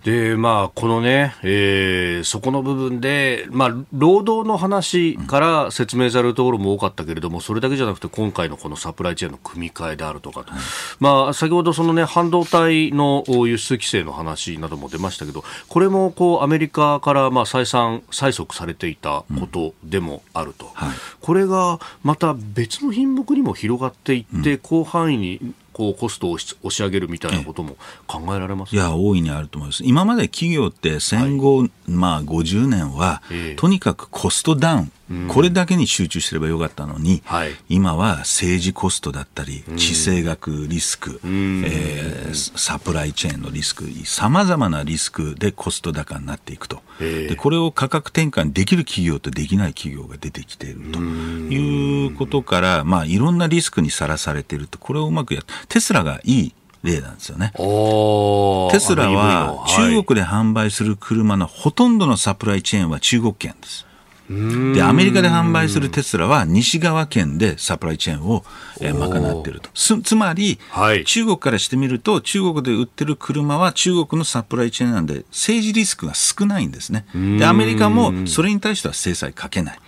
[0.05, 10.53] で、まあ、このね、えー、そこの部分で、まあ、労働の話から説明されるところも多かったけれども、それだけじゃなくて、今回のこのサプライチェーンの組み替えであるとかと、
[11.01, 20.71] まあ、先ほどそのね、半導体の輸出規制の話なども出ましたけど、これもこう、アメリカからまあ再三、催促されていたことでもあると。
[20.75, 29.83] はい、これがまた別の品目にも広がっていって、広範囲にこうコストを押し上げるみたいなことも考えられます、いや、大いにあると思います。
[29.85, 34.93] 今まで企業って戦後、はい、まあ50年は、えー、とにかくコストダウン、
[35.29, 57.51] これだけに集中すればよかったのに、はい、今は政治コストだったり、地政学リスク、えー、サプライチェーンのリスク、さまざまなリスクでコスト高になっていくと、で、これを価格転換できる企業とできない企業が出てきているということから、まあ、いろんなリスクにさらされていると、これをうまくやテスラがいい例なんですよね。
[57.57, 63.87] テスラは中国で販売する車のほとんどのサプライチェーンは中国圏です。
[64.29, 68.45] で、アメリカで販売するテスラは西側圏でサプライチェーンを、
[68.81, 69.71] えー、賄っていると。
[69.75, 77.07] つまり、はい、中国からしてみると、中国で売ってる車は中国のサプライチェーンなんで、政治リスクが少ないんですね。
[77.39, 79.79] で、アメリカもそれに対しては制裁かけない。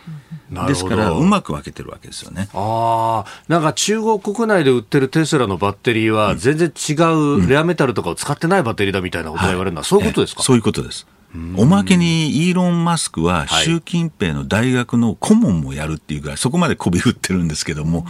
[0.69, 2.49] ですから、うまく分けてるわけですよね。
[2.53, 6.93] ああ、なんか中国国内で売ってるテスラのバッテリーは、全然違
[7.43, 11.07] うレアメタルとかを使ってないバッテリーだみたいなことが言われるのは、そういうことですか、そういうことです。
[11.57, 18.07] おまけにイーロン・マスクは習近平の大学の顧問もやるっていうぐらい、そこまでこび振ってるんですけども、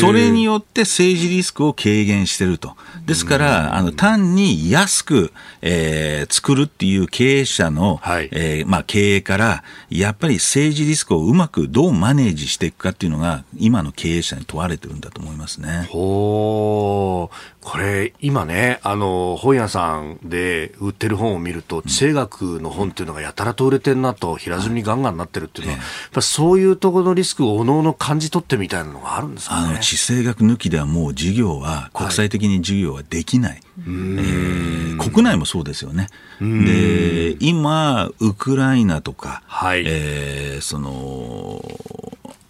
[0.00, 2.76] それによって政治リスクを軽減してると。
[3.06, 15.88] ですから、あの単に安く、えー、作るっていう経営者の、はい、えー、まあ、経営から、やっぱり政治リスクをうまくどうマネージしていくかっていうのが、今の経営者に問われてるんだと思いますね。
[15.90, 17.30] ほ
[17.62, 33.52] これ、今ね、あの、本屋さんで売ってる本を見ると、地政学の本っていうのがやたらと売れてるなと、平積みガンガンなってるっていうのは、やっぱそういうところのリスクをおのおの感じ取ってみたいなのがあるんですか、ね、あの、地政学抜きではもう事業は、国際的に事業はできない。
[33.52, 36.08] はい、えー、国内もそうですよね。
[36.40, 41.62] で、今、ウクライナとか、はい、えー、その、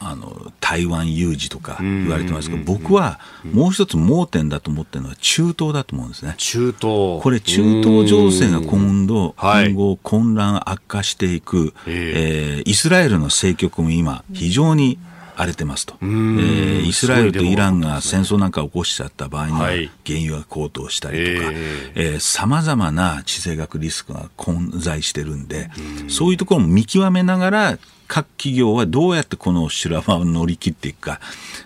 [0.04, 3.20] あの台湾有事とか言われてますけど、僕は
[3.52, 6.34] もう一つ盲点だと思ってるのは中東だと思うんですね。
[6.38, 7.20] 中東。
[7.22, 14.98] これ、中東情勢が今度、今後、混乱、悪化していく、えー、イスラエルの政局も今、非常に
[15.36, 19.58] 荒れてますと、えー、イスラエルとイランが戦争なんか起こしちゃった場合には、
[20.06, 25.70] 原油が高騰したりとか、さまざまな地政学リスクが混在してるんで、
[26.08, 31.18] そういうところも見極めながら、各企業はどうやってこの修羅場を乗り切っていくか、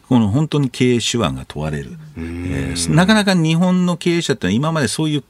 [0.08, 1.98] この本当に経営手腕が問われる。
[2.16, 5.24] えー、なかなか日本の経営者って今までそういう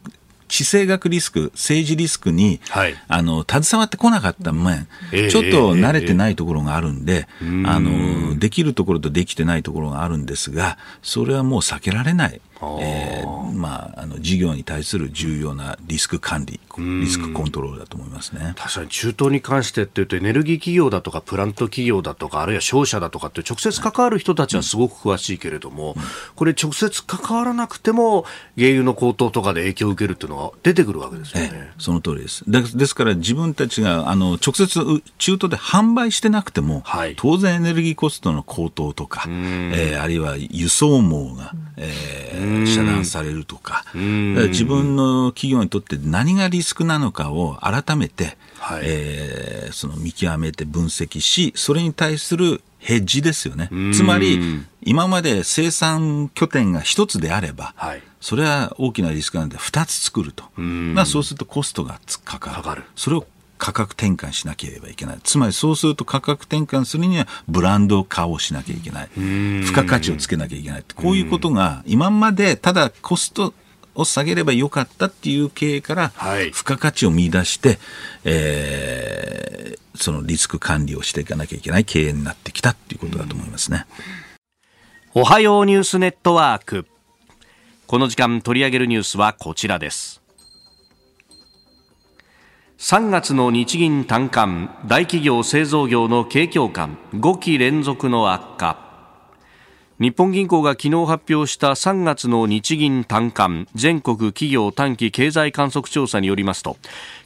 [0.48, 12.40] 地政学リスク、政治リスクに、はい、あの携わってこなかった面、えー、ちょっと慣れてないところがあるんで、えー、あの、できるところとできてないところがあるんですが、それはもう避けられない。
[12.80, 18.54] えーまあ、あの事業に対する重要なリスク管理、リスクコントロールだと思いますね。
[18.56, 25.96] 確かに中東に関してっていうと、エネルギー企業だとか、プラント企業だとか、あるいは商社だとかって、直接関わる人たちはすごく詳しいけれども、
[26.34, 28.24] これ、直接関わらなくても、
[28.56, 31.50] 原油の高騰とかで影響を受けるっていうのは出てくるわけですよね。
[31.52, 32.44] ええ、その通りです。
[32.46, 32.62] で。
[32.62, 34.66] ですから、自分たちがあの直接、
[35.18, 53.68] 中東で販売してなくても、はい、当然エネルギーコストの高騰とか、えー、あるいは輸送網が、えー、遮断されるとか、自分の企業にとって何がリスクなのかを改めて、はい、えー、その見極めて分析し、それに対するヘッジですよね。
[53.92, 60.44] つまり、今まで生産拠点が一つであれば、はい、それは大きなリスクなんで二つ作ると。
[60.60, 62.56] まあそうするとコストがかかる。
[62.56, 62.84] かかる。
[62.94, 63.26] それを
[63.58, 65.18] 価格転換しなければいけない。
[65.22, 69.08] つまりそうすると価格転換するにはブランド化をしなきゃいけない。
[69.64, 70.84] 付加価値をつけなきゃいけない。
[70.94, 73.54] こういうことが今までただコスト
[73.94, 76.12] を下げればよかったっていう経営から、
[76.52, 77.78] 付加価値を見出して、
[78.24, 83.86] えー、そのリスク管理をしていかなきゃいけない経営になってきたっていうことだと思いますね。
[85.14, 86.86] おはようニュースネットワーク。
[87.86, 90.25] この時間取り上げるニュースはこちらです。
[92.78, 98.84] 3月の日銀短観大企業製造業の景況感5期連続の悪化。
[99.98, 106.76] 日本銀行が昨日発表した3月の日銀短観全国企業短期経済観測調査によりますと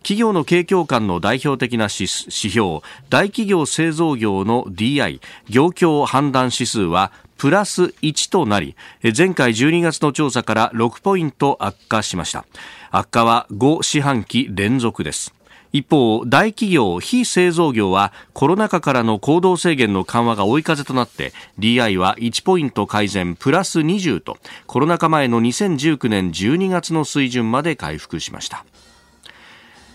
[0.04, 12.44] 企業の景況感の代表的な指標大企業製造業の DI 業況判断指数はプラス1となり前回12月の調査から6ポイント悪化しました。
[12.92, 15.39] 悪化は5四半期連続です。
[15.72, 28.64] 一方、大企業、非製造業はコロナ禍からの行動制限の緩和が追い風となって DI は1ポイント改善プラス20とコロナ禍前の2019年12月の水準まで回復しました。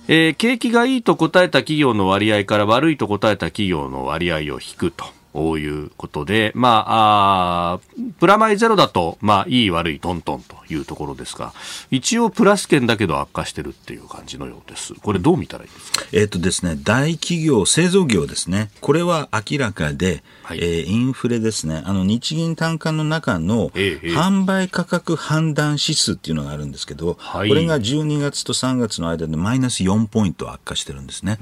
[0.07, 5.05] えー、景気がいいと答えた企業の割合から悪いと答えた企業の割合を引くと。
[5.53, 7.79] ういうことで、まあ、あ
[8.19, 11.53] プラマイゼロだと、まあ、いい悪いトントンというところですが、
[11.91, 14.93] 一応プラス圏だけど悪化してるっていう感じのようです。
[14.95, 16.05] これどう見たらいいですか？
[16.11, 18.69] えっ、とですね、大企業、製造業ですね。
[18.81, 21.83] これは明らかで、はい、えー、インフレですね。
[21.85, 31.39] あの、日銀単価の中の、販売価格判断指数っていうのがあるんですけど、はい、これが12月と3月の間でマイナス4ポイント悪化してるんですね。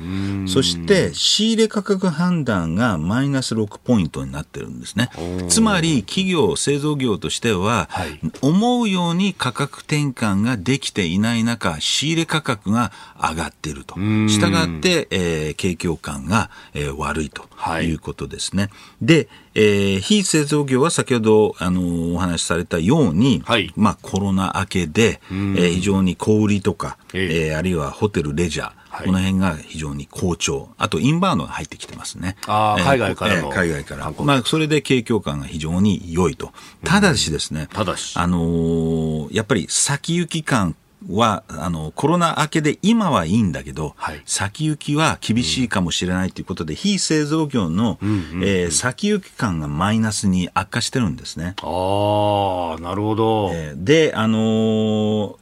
[0.47, 5.09] そして、仕入れ価格判断がマイナス6ポイントになってるんですね。
[5.49, 13.95] つまり、企業、製造業としては、はい、思うように価格転換ができていない中、仕入れ価格が上がっていると。
[13.95, 17.47] したがって、えー、景況感が、えー、悪いと。
[17.81, 17.91] い。
[17.93, 18.63] うことですね。
[18.63, 28.71] はい、で、えー、非製造業は先ほど、あのお話しされたように、はい、まあ、コロナ明けで、えー、非常に小売りとか、えー、あるいはホテル、レジャー、
[29.05, 30.69] この辺が非常に好調。
[30.77, 32.35] あと、インバウンドが入ってきてますね。
[32.47, 34.11] あ海外からの、えー、海外から。
[34.19, 36.51] まあ、それで景況感が非常に良いと。
[36.83, 38.17] ただしですね、ただし。
[38.17, 40.75] あのー、やっぱり先行き感
[41.09, 51.55] はあのコロナ明けで今はいいんだけど、はい、先行きは厳しいかもしれないということで、うん、非製造業の、うんうんうん、えー、先行き感がマイナスに悪化してるんですね。
[51.61, 53.51] ああ、なるほど。
[53.53, 55.35] えー、で、あのー、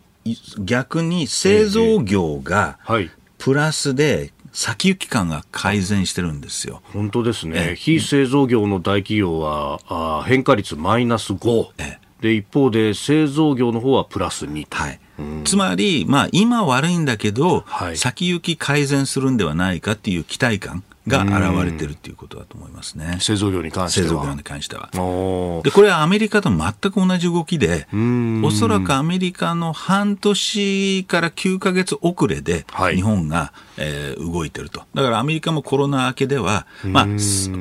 [0.63, 2.79] 逆に製造業が
[3.41, 6.83] プラスで先行き感が改善してるんですよ。
[6.93, 7.73] 本当ですね。
[7.75, 11.69] 非製造業の大企業はあ変化率マイナス5。
[12.21, 14.99] で一方で製造業の方はプラス2はい、
[15.43, 23.17] つまり、まあ、今悪いんだけど、はい、先行き改善するんではないかっていう期待感が現れてるっていうことだと思いますね。
[23.19, 24.07] 製造業に関しては。
[24.07, 24.89] 製造業に関しては。
[25.63, 27.87] で、これはアメリカと全く同じ動きで、
[28.43, 34.83] おそらくアメリカの半年から9か月遅れで、日本が、はい、えー、動いてると。
[34.93, 37.07] だからアメリカもコロナ明けでは、まあ、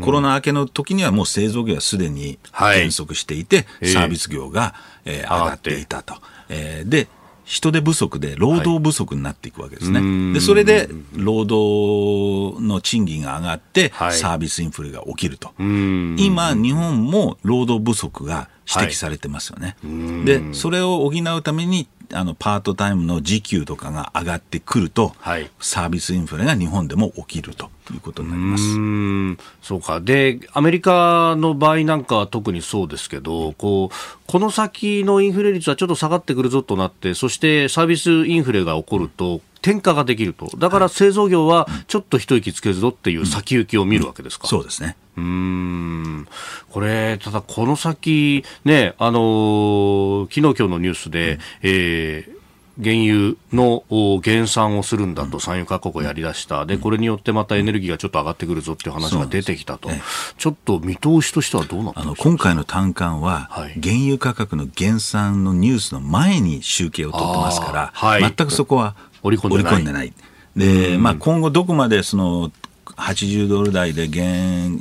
[0.03, 2.39] コロナ明けの時にはもう製造業はすでに
[2.75, 4.75] 減速していて、はい、サービス業が、
[5.05, 6.15] えー、上がっていたと。
[6.51, 7.09] えー、で、
[7.51, 9.99] 人手不足で労働不足になっていくわけですね。
[9.99, 15.53] はい、で、それで労働の賃金が上がって、サービスインフレが起きると。
[15.59, 19.77] 今、日本も労働不足が指摘されてますよね。
[19.83, 27.71] はい、で、それを補うためにあのパートタイムの時給とかが上がってくると、はい、サービスインフレが日本でも起きると。
[27.95, 29.67] いうことになります。
[29.67, 30.01] そうか。
[30.01, 33.97] で、アメリカの場合なんかは特にそうですけど、こう
[34.27, 44.49] この先のインフレ率はちょっと下がってくるぞとなって、そしてサービスインフレが起こると、転嫁ができると、だから製造業はちょっと一息つけるぞっていう先行きを見るわけですか。
[44.51, 44.97] うんうん、そうですね。
[45.17, 46.29] うん。
[46.71, 52.41] これ、ただこの先、ね、あのー、昨日今日のニュースで、うん、えー
[52.83, 53.85] 原油の
[54.21, 59.91] 減産をするんだと産油各国やりだした、でこれによってまたエネルギーがちょっと上がってくるぞっていう話が出てきたと、
[60.39, 63.51] ちょっと見通しとしてはどうなあの今回の単管は、
[63.83, 70.13] 原油価格の減産のニュースの前に集計を取ってますから、はい、全くそこは織り込んでない。
[70.57, 72.51] で、まあ、今後どこまでその
[72.97, 74.27] 80ドル台で原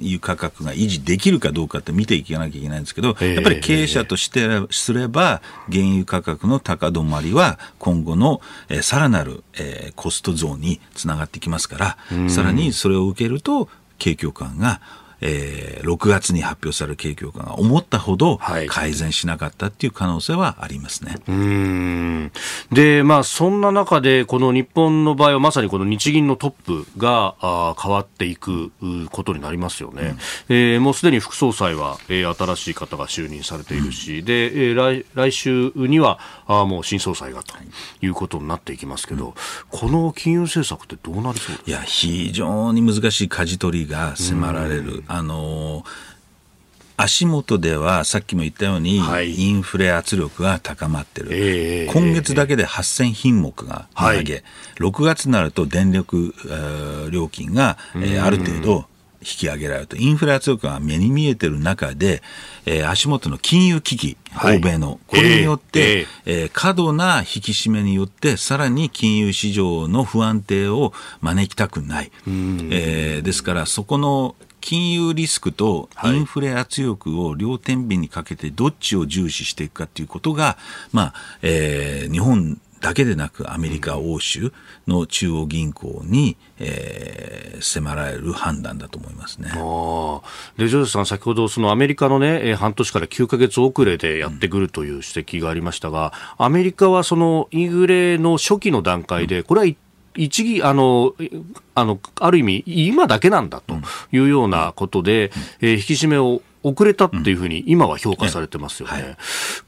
[0.02, 13.70] 油価格が維持できるかどうかって見ていかなきゃいけないんですけど、やっぱり経営者としてすれば、原油価格の高止まりは今後の、えー、さらなる、えー、コスト増につながってきますから、さらにそれを受けると、
[14.00, 14.82] 景況感が
[15.22, 21.12] えー、6月に発表される景況感が思ったほど改善しなかったっていう可能性はありますね。
[21.12, 22.32] はい、うん
[22.72, 28.72] で、まあ、そんな中で、この日本の場合はまさにこの日銀のトップがあ変わっていく
[29.12, 30.16] ことになりますよね。
[30.50, 37.56] うん、えー、もうすでに副総裁は、えー、新しい方が就任されているし、うん、で、えー、来来週にはあもう新総裁がと
[38.02, 39.34] いうことになっていきますけど、うん、
[39.70, 41.64] この金融政策ってどうなりそうですか？
[41.66, 45.04] いや、非常に難しい舵取りが迫られる。
[45.10, 45.84] あの
[46.96, 54.44] 足元ではさっきも言ったように、はい、インフレ圧力が高まってる、えー、今月だけで8000品目が値上げ、はい、
[54.80, 56.34] 6月になると電力、
[57.10, 58.86] 料金が、えー、ある程度
[59.22, 62.22] 引き上げられると、インフレ圧力が目に見えてる中で、
[62.66, 72.12] えー、足元の金融危機、はい、欧米の、これによって、えー、えー、過度な引き締めによって、さらに金融市場の不安定を招きたくない。
[72.28, 80.58] えー、ですから、そこの金融リスクとインフレ圧力を両天秤にかけてどっちを重視していくかということが、
[80.92, 84.54] まあ、えー、日本だけでなくアメリカ、欧州
[84.88, 89.50] の中央銀行に、えー、迫られる判断だと思いますね。
[90.58, 99.78] でジョージさん、先ほどそのアメリカの、ね、半年から9か月遅れでやってくるという指摘がありましたが、アメリカはそのインフレの初期の段階で、これは一
[100.16, 101.14] 一義あの
[101.76, 103.76] あのある意味、今だけなんだと
[104.12, 105.32] いうようなことで、
[105.62, 109.18] えー、引き締めを遅れたっていうふうに今は評価されてますよね、うんはい、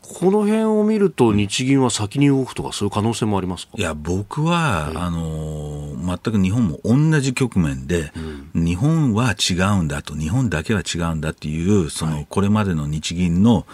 [0.02, 3.74] この辺を見ると日銀は先に動くとかそういう可能性もありますか？
[3.78, 8.12] いや僕は、はい、あの全く日本も同じ局面で、
[8.54, 13.66] うん、日本は違うんだと日本だけは違うんだっていうその、これまでの日銀の、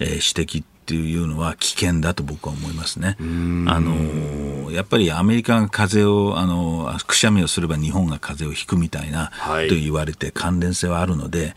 [0.00, 3.16] えー、指摘っていうのは危険だと僕は思いますね。
[3.18, 11.54] あのやっぱりアメリカが風をあのくしゃみをすれば日本が風邪をひくみたいな、はい、と言われて関連性はあるので、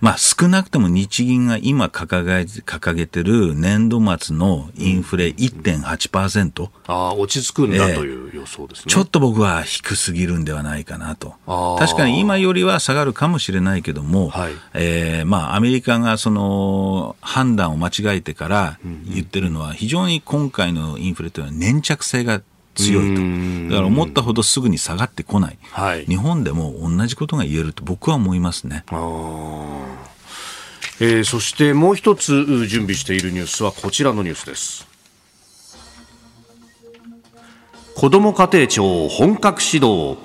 [0.00, 11.34] まあ少なくとも日銀が今掲げ掲げてる年度末のインフレ1.8%、うん、あ落ち着くんだという予想ですね、ちょっと僕は低すぎるんではないかなと。
[11.78, 22.42] 確かに今よりは下がるかもしれないけども、はい、えー、まあアメリカがその判断を間違えてから言ってるのは、非常に今回のインフレというのは粘着性が
[22.74, 23.20] 強いと。
[23.70, 25.58] だから思ったほどすぐに下がってこない。
[25.70, 28.84] はい、日本でも同じことが言えると僕は思いますね。
[31.02, 34.86] えー、そしてもう一つ準備しているニュースはこちらのニュースです。
[37.96, 40.16] 子ども家庭庁本格指導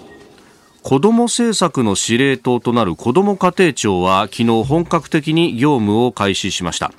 [0.86, 6.92] 子ども政策の司令塔となる子ども家庭庁は昨日本格的に業務を開始しました。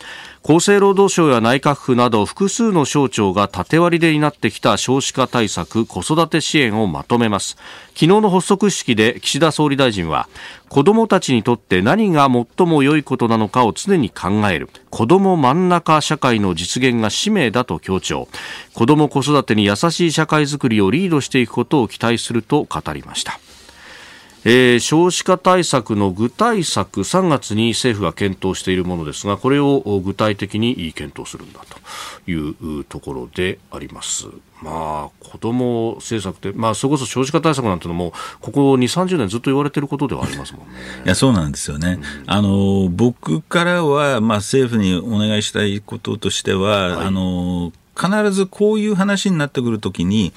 [0.42, 7.56] 厚生労働省や内閣府など複数の省庁が縦割りで担ってきた少子化対策子育て支援をまとめます。
[7.90, 10.28] 昨日の発足式で岸田総理大臣は
[10.68, 14.68] 子どもたちにとって何が最も良いことなのかを常に考える。
[14.90, 18.26] 子ども真ん中社会の実現が使命だと強調。
[18.74, 23.38] 子ども子育てに優しい社会づくりをリードしていくことを期待すると語りました。
[24.48, 31.62] えー、少子化対策の具体策3月に政府が検討しているものですがこれを具体的に検討するんだ
[32.24, 32.34] とい
[32.80, 34.28] うところであります。
[34.62, 40.74] まあ、子ども政策って、まあ、それこそ少子化対策なんてのも、ここ2、30年ずっと言われていることではありますもんね。
[41.04, 41.98] いや、そうなんですよね。
[42.00, 50.32] うん、あの、僕からは、まあ、政府にお願いしたいこととしては、はい、あの、必ずこういう話になってくるときに、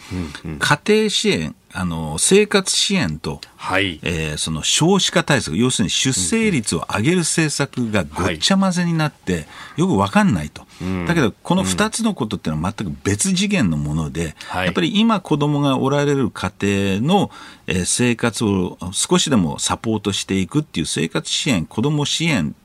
[0.46, 4.02] うんうん、家庭支援、あの生活支援と、はい。
[4.04, 10.64] えー、その少子化対策、要するに出生率を上げる政策がごっちゃ混ぜになって、よく分かんないと、
[11.08, 17.32] だけど、この2つのことっていうのは全く別次元のもので、やっぱり今、子供がおられる家庭の、
[17.66, 22.56] えー、生活を少しでもサポートしていくっていう生活支援、子供支援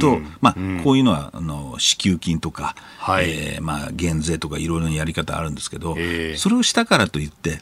[0.00, 5.94] と、まあ、こういうのはあの支給金とか、はい、えー、まあ、減税とかいろいろなやり方あるんですけど、
[6.36, 7.60] それをしたからといって、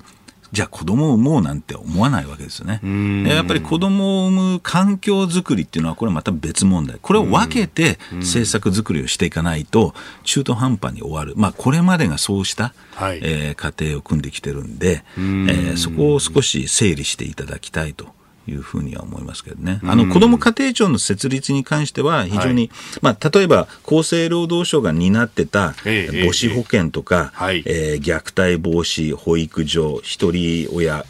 [0.52, 2.80] じゃあ子供を産もうなんて思わないわけですよね。
[3.28, 6.98] やっぱり子供を産む環境づくりっていうのはこれまた別問題。
[7.00, 9.94] これを分けて政策づくりをしていかないと
[10.24, 11.34] 中途半端に終わる。
[11.36, 18.17] まあこれまでがそうした、はい、えー、家庭を組んできてるんで、えー、そこを少し整理していただきたいと
[18.48, 19.80] いうふうには思いますけどね。
[19.84, 22.70] あの、子ども家庭庁の設立に関しては、非常に、はい、
[23.02, 31.04] まあ、例えば、厚生労働省が担ってた母子保険とか、えええー、虐待防止、保育所、一人親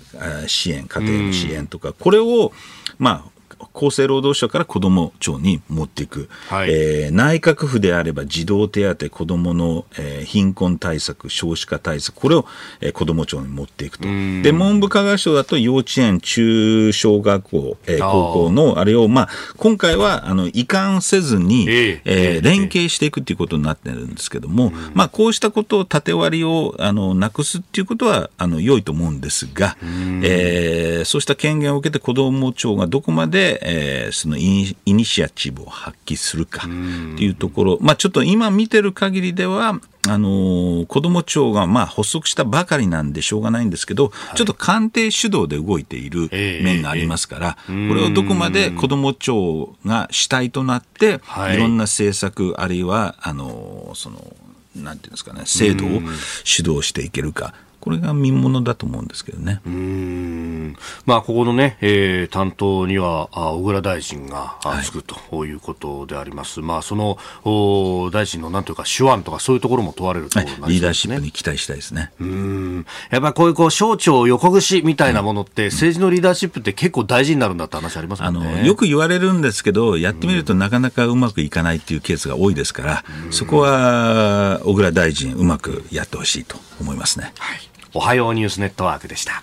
[0.47, 2.53] 支援、家庭の支援とか、これを、
[2.99, 3.38] まあ、
[3.75, 12.47] 厚生労働省から子ども庁に持っていく、はい、えー、内閣府であれば児童手当、子どもの、えー、貧困対策、少子化対策、これを、
[12.81, 14.05] えー、子ども庁に持っていくと。
[14.05, 29.77] で、文部科学省だと幼稚園、中小学校、えー、高校のあれを、まあ、今回はあの移管せずに、えー、えー、連携していくっていうことになってるんですけども、まあ、こうしたことを縦割りをあのなくすっていうことはあの良いと思うんですが、
[30.23, 54.35] えー、そうした権限を受けて子ども庁がどこまでえー、そのイニシアチブを発揮するかっていうところ、まあ、ちょっと今見てる限りでは、あの子ども庁がまあ発足したばかりなんでしょうがないんですけど、はい、ちょっと官邸主導で動いている面がありますから、えーえー、これをどこまで子ども庁が主体となって、はい、いろんな政策、あるいはあのその
[54.77, 56.01] なんていうんですかね、制度を
[56.45, 57.55] 主導していけるか。
[57.81, 59.61] これが見ものだと思うんですけどね。
[59.67, 60.77] うん
[61.07, 66.61] まあ、ここのね、えー、担当には、あ小倉大臣が、はい、つくということであります。
[66.61, 72.13] まあ、その、お大臣のなんというか手腕とかそういうところも問われると、ねはい、リーダーシップに期待したいですね。
[72.21, 72.87] うん。
[73.11, 78.29] やっぱりこういうこう、省庁横串みたいなものって、はい、政治のリーダーシップって結構大事になるんだって話ありますね。
[78.29, 87.33] あの、よく言われるんですけど、やってみるとなかなかうまくいかないっていうケースが多いですから、そこは、小倉大臣うまくやってほしいと思いますね。
[87.39, 89.43] はいおはようニュースネットワークでした。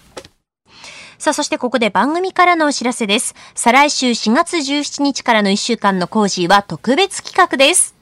[1.18, 3.36] さあ、そしてここで番組からのお知らせです。
[3.56, 7.96] 再来週4月17日からの1週間のコージーは特別企画です。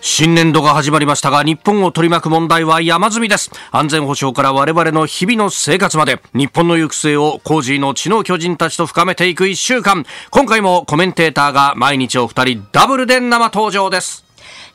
[0.00, 3.50] 新年度が始まりましたが、日本を取り巻く問題は山積みです。
[3.70, 10.04] 安全保障から我々の日々の生活まで、日本の行く末をコージーの知能巨人たちと深めていく1週間。
[10.30, 14.27] 今回もコメンテーターが毎日お二人ダブルで生登場です。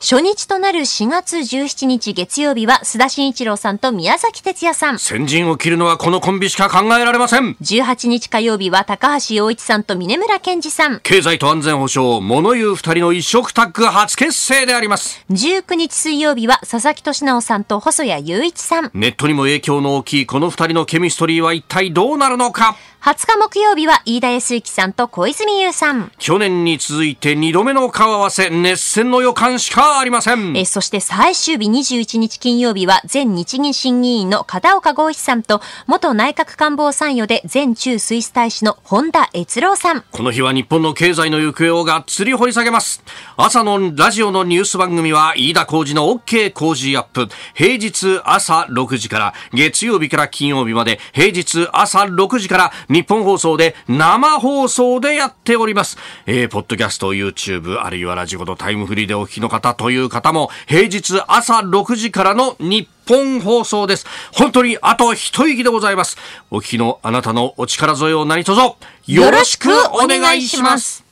[0.06, 4.98] 初日となる4月17日月曜日は須田慎一郎さんと宮崎哲也さん。
[4.98, 7.56] 先陣を切るのはこのコンビしか考えられません。
[7.62, 11.00] 18日火曜日は高橋洋一さんと峰村健二さん。
[11.00, 15.24] 経済と安全保障、物言う二人の一色タッグ初結成であります。
[15.30, 18.90] 19日水曜日は佐々木俊直さんと細谷雄一さん。
[18.92, 22.76] ネットにも影響の大きいこの二人のケミストリーは一体どうなるのか。
[23.04, 26.10] 20日木曜日は飯田康之さんと小泉優さん。
[26.16, 30.56] 去年に続いて2度目の顔合わせ、熱戦の予感しかありません。
[30.56, 40.02] えそして最終日21日金曜日は前日銀審議員の片岡剛一さんと元内閣官房参与で前中スイス大使の本田悦郎さん。
[40.10, 43.04] この日は日本の経済の行方をがっつり掘り下げます。
[43.36, 47.28] 朝のラジオのニュース番組は飯田浩二の OK 工事アップ。
[47.52, 55.98] 平日朝6時から月曜日から金曜日まで平日朝6時から日本放送で生放送でやっております。
[56.26, 64.06] えー、ポッドキャスト、YouTube、あるいはラジコのタイムフリーでお聞きの方という方も、平日朝6時からの日本放送です。
[64.32, 66.16] 本当にあと一息でございます。
[66.52, 71.04] お聞きのあなたのお力添えを何卒よろしくお願いします。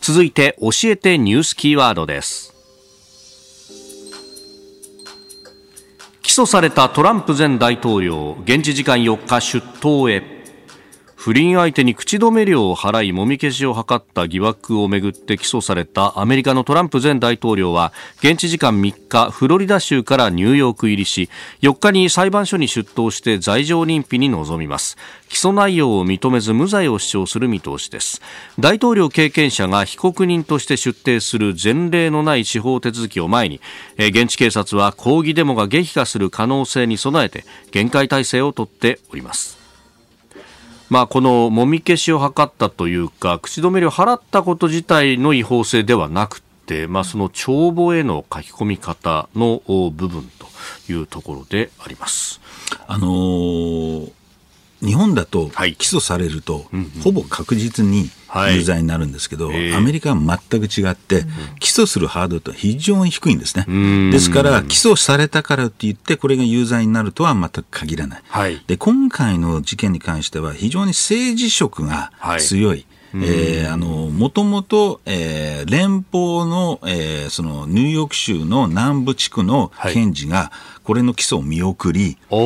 [0.00, 2.52] 続いて教えてニュースキーワードです。
[6.22, 10.39] 起訴されたトランプ前大統領現地時間4日出頭へ
[11.20, 21.28] 不倫相手に口止め料を払いもみ消しを図った疑惑をめぐって起訴されたアメリカのトランプ前大統領は現地時間3日フロリダ州からニューヨーク入りし
[21.60, 24.96] 4日に裁判所に出頭して罪状認否に臨みます。
[25.28, 28.22] 起訴内容を認めず無罪を主張する見通しです。
[28.58, 33.60] 大統領経験者が被告人として出廷する前例のない司法手続きを前に
[33.98, 39.59] 現地警察は抗議デモが激化する可能性に備えて厳戒態勢をとっております。
[40.90, 52.40] まあ、このもみ消しを図ったというか口止め料を払ったこと自体の違法性ではなくて、まあ、その帳簿への書き込み方の部分というところであります。
[52.86, 54.19] あのー
[54.82, 55.54] 日本だと起
[55.94, 56.66] 訴されると、
[57.02, 58.10] ほぼ確実に
[58.52, 61.24] 有罪になるんですけど、はい、アメリカは全く違って、
[61.58, 64.10] 起訴するハードルと非常に低いんですね。
[64.10, 68.22] ですから、起訴されたからって言って、これが有罪になるとは全く限らない。
[68.28, 72.68] はい、で今回の事件に関しては、非常に政治色が強い。
[72.68, 80.52] はいえー、あの、もともと、えー、連邦の、えー、その、ニューヨーク州の南部地区の検事が、
[80.84, 82.38] これの起訴を見送り、は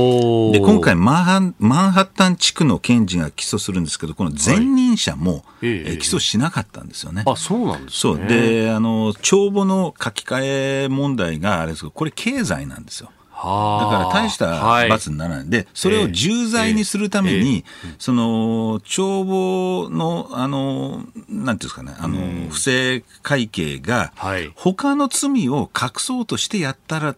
[0.51, 7.25] い、で、今回マンハ、マンハッタン地区の検事が起訴するんですけど、この前任者も、はい、えー、起訴しなかったんですよね。
[7.27, 7.93] あ、そうなんですね。
[7.93, 8.27] そう。
[8.27, 13.11] で、あの、帳簿の書き換え問題があれですけど、これ経済なんですよ。
[13.45, 17.65] だから大した罰にならない、でそれを重罪にするために、
[17.99, 24.13] その帳簿のあのなんていうんですかねあの、不正会計が、
[24.55, 27.17] 他の罪を隠そうとしてやったら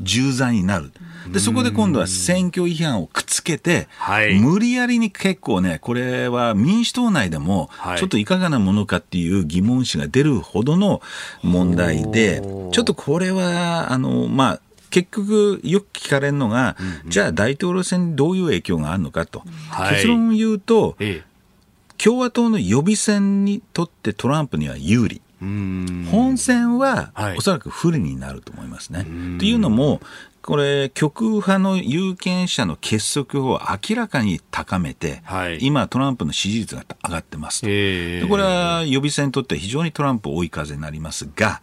[0.00, 0.92] 重罪になる。
[1.28, 11.00] で、そこで今度は選挙違反をくっつけて、はい、無理やりに結構ね、これは民主党内でも、ちょっといかがなものかっていう疑問視が出るほどの
[11.42, 12.40] 問題で、
[12.72, 14.60] ちょっとこれは、あの、まあ、
[14.94, 25.20] 結局よく聞かれるのが、うんうん、じゃあ大統領選にどういう影響があるのかと、はい、結論を言うと、ええ、共和党の予備選にとってトランプには有利。
[25.40, 29.04] 本選はおそらく不利になると思いますね。
[29.38, 30.00] というのも、
[30.46, 41.62] これ、極右派の有権者の結束を明らかに高めて、はい、今、トランプの支持率が上がってますと、えー、これは予備選にとって非常にトランプ追い風になりますが、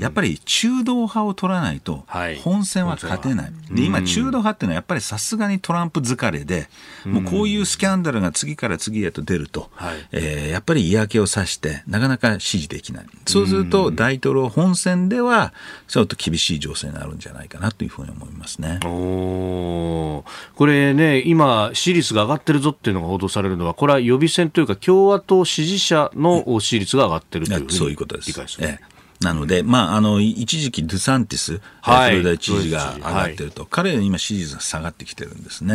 [0.00, 2.06] やっぱり中道派を取らないと、
[2.42, 6.68] 本選は勝てない、で今、中道派っていうのはやっぱりさすがにトランプ疲れで、
[7.04, 15.52] もうこういうスキャンダルが次から次へと出ると、はい、えー、やっぱり嫌気をさして、なかなか支持できない、そうすると大統領本選では、
[15.86, 18.21] ちょっと厳しい情勢になるんじゃないかなというふうに思います。
[18.22, 18.80] 思いますね。
[18.84, 28.28] おこれね、今、支持率が上がってるぞっていうのが報道されるのは、これは予備選というか、共和党支持者の支持率が上がってるというそういうことです。
[28.28, 28.92] 理解する、ええ。
[29.22, 35.74] なので、まあ、あの、一時期、ドゥサンティス、はい、フロリダ知事が上がってると、はい、彼は今支持率が下がってきてるんですね。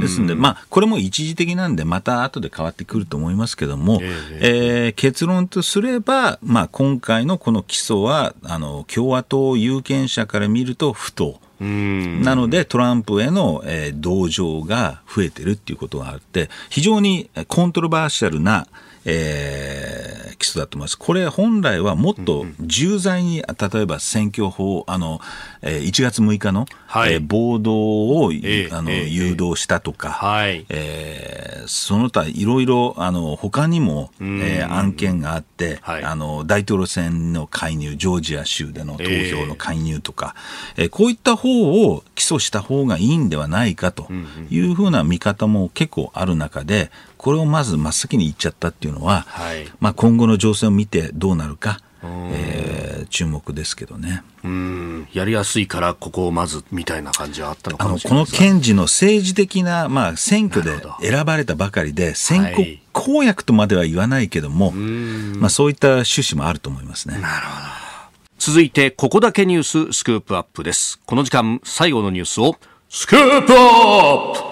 [0.00, 4.10] ですので、まあ、これも一時的なんで、また後で変わってくると思いますけども、えー、
[4.40, 11.40] えー、結論とすれば、まあ、今回のこの起訴は、あの、共和党有権者から見ると不当。
[11.60, 18.66] なので、トランプへの、えー、同情が増えてるっていうことがあって、非常にコントロバーシャルな、
[19.04, 20.98] えー、起訴だと思います。
[20.98, 25.20] これ本来はもっと重罪に、例えば選挙法、あの、
[25.62, 40.34] えー、1月6日の、はい、えー、暴動を、えー、あの、えー、誘導したとか、はい、えー、その他いろいろ、あの、他にも、えー、案件があって、はい、あの、大統領選の介入、ジョージア州での投票の介入とか、
[40.76, 44.08] えー、こういった方を起訴した方がいいんではないかと
[44.50, 46.90] いうふうな見方も結構ある中で、
[47.20, 54.22] これをまず真っ先に言っちゃったっていうのは、はい、まあ、今後の情勢を見てどうなるか、えー、注目ですけどね。
[54.42, 55.08] うん。
[55.12, 67.18] やりやすいからここをまずみたいな感じはあったのかもしれないこの検事の政治的な、まあ、選挙で選ばれたばかりで選挙公約とまでは言わないけども、はい、まあ、そういった趣旨もあると思いますね。
[67.18, 67.68] なるほど。
[68.38, 70.98] 続いてここだけニューススクープアップです。
[71.04, 72.56] この時間最後のニュースを
[72.88, 74.49] スクープアップ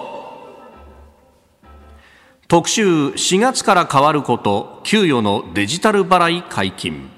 [2.51, 7.11] 特集4月から変わること給与のデジタル払い解禁。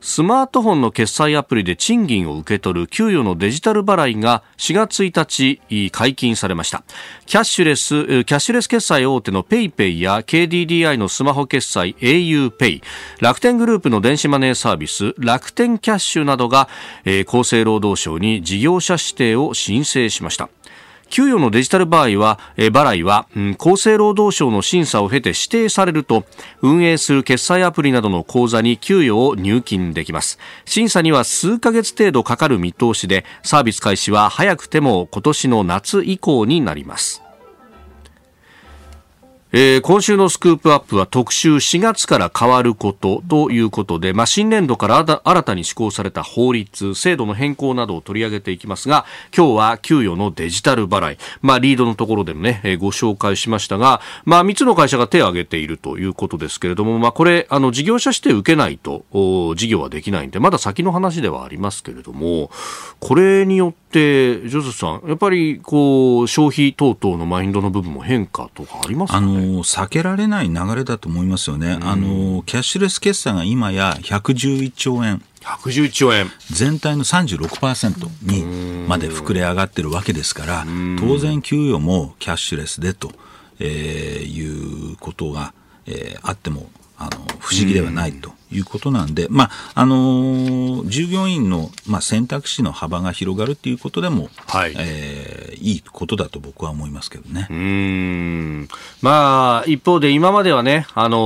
[0.00, 6.82] スマートフォンの決済アプリで賃金を受け取る給与のデジタル払いが4月1日解禁されました。
[7.24, 12.82] キャッシュレスキャッシュレス決済大手の PayPay や KDDI のスマホ決済 auPay
[13.20, 16.68] 楽天グループの電子マネーサービス楽天キャッシュなどが、
[17.28, 20.48] 厚生労働省に事業者指定を申請しました。
[21.12, 26.24] 給与のデジタル場合は、え払いは、うん、厚生労働省の審査を経て指定されると、
[26.62, 30.38] 運営する決済アプリなどの口座に給与を入金できます。
[30.64, 37.21] 審査には数ヶ月程度かかる見通しで、サービス開始は早くても今年の夏以降になります。
[39.54, 49.04] えー、今週のスクープアップは特集4月から変わることということで、まあ、新年度から新たに施行された法律、制度の変更などを取り上げていきますが、
[49.36, 59.04] 今日は給与のデジタル払い、まあ、リードのところでもね、えー、ご紹介しましたが、まあ、3つの会社が手を挙げているということですけれども、まあ、これ、あの、事業者指定受けないと、
[59.54, 62.50] 事業はできないんで、まだ先の話ではありますけれども、
[63.00, 69.26] これによって、ジョゼさん、やっぱり、こう、消費等々のマインドの部分も変化とかありますかね？
[69.60, 75.22] 避けられない流れだと思いますよね、あのキャッシュレス決済が今や111兆円。
[75.40, 76.30] 111兆円。
[76.50, 80.64] 全体の36%にまで膨れ上がってるわけですから
[80.98, 83.10] 当然給与もキャッシュレスでと、
[83.58, 85.52] えー、いうことが、
[85.86, 86.70] えー、あっても
[87.02, 97.48] あの不思議ではないということなんで、まああのー、従業員の、まあ、選択肢の幅が広がるということでも、はいえー、いいことだと僕は思いますけどね。
[97.50, 98.68] うん
[99.00, 101.16] まあ、一方で今まではね、あの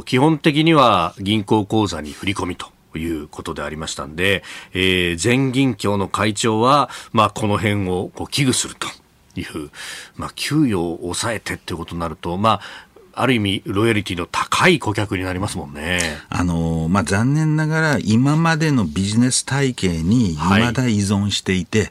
[0.00, 2.70] ー、基本的には銀行口座に振り込みと。
[2.94, 4.42] いうことでありましたんで、
[4.74, 8.86] えー、全銀協の会長は、まあ、この辺をこう危惧すると
[9.40, 9.70] いう、
[10.16, 12.60] まあ、給与を抑えてっていうことになると、まあ、
[13.14, 16.18] ある意味、ロイヤリティの高い顧客になりますもんね。
[16.28, 21.90] あの、まあ、残念ながら、今までのビジネス体系に未だ依存していて、はい、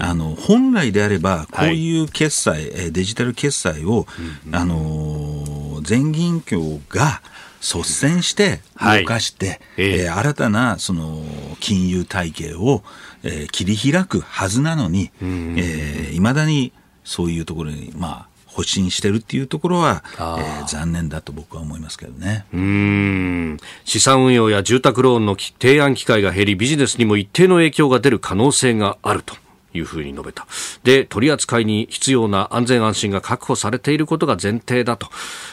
[0.00, 4.06] あの、本来であれば、こういう決済、はい、デジタル決済を、
[4.46, 7.20] うん、あの、全銀協が、
[7.60, 11.22] 率先して動かして、はい、えー、新たなその
[11.60, 12.82] 金融体系を、
[13.22, 16.72] えー、切り開くはずなのに、いま、えー、だに
[17.04, 29.34] そういうところに、まあ、保身してるっていうところは、えー、残念だと僕は思いますけどねうん資産運用や住宅ローンの提案機会が減りビジネスにも一定の影響が出る可能性があると。
[29.72, 30.48] いうふうに述べた。
[30.82, 35.08] で、取り扱いに必要な安全安心が確保されていることが前提だと。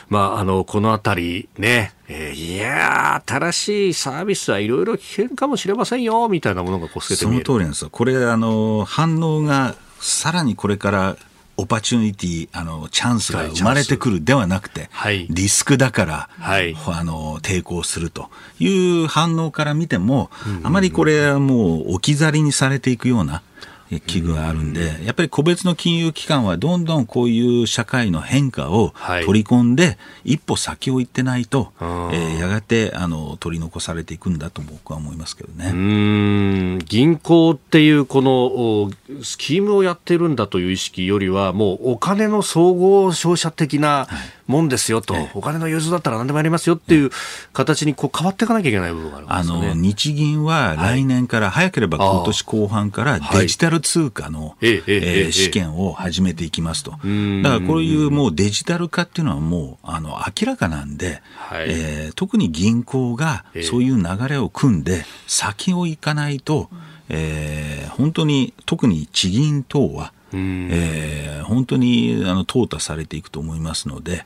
[0.10, 7.46] まあ、あの、このあたりね、えー、いや新しいサービスはいろいろ危険かもしれませんよ、みたいなものがこう透けて見える。
[7.46, 7.90] その通りなんですよ。
[7.92, 11.18] これ、あの、反応がさらにこれから
[11.58, 13.28] opportunity、あの、チャンス。
[13.34, 18.30] が生まれてくるではなくて、はい、リスクだから、はい、あの、抵抗すると
[18.60, 20.30] いう反応から見ても、
[20.64, 23.42] あまりこれはもう置き去りにされていくような、
[24.06, 28.94] 危惧があるんで、やっぱり個別の金融機関はどんどんこういう社会の変化を
[29.26, 35.72] 取り込んで、一歩先を行ってないと、えー、やがてあの取り残されていくんだと僕は思いますけどね。
[35.74, 36.80] うん。
[36.86, 38.92] 銀行っていうこの
[39.24, 47.12] スキームをやってるんだという意識よりは、もうお金の総合商社的な、はいもんですよと、お金の融通だったら何でもやりますよっていう
[47.54, 56.92] 形にこう変わっていかなきゃいけない部分があるんですよね、あの日銀は来年から、早ければ今年後半からデジタル通貨の、ええ試験を始めていきますと。
[56.92, 57.04] だか
[57.60, 66.70] らこういうもうデジタル化っていうのはもうあの明らかなんで、はい、えー、特に銀行がそういう流れを組んで先を行かないと、
[67.10, 74.26] えー、本当に特に地銀等はえー、本当にあの淘汰されていくと思いますので、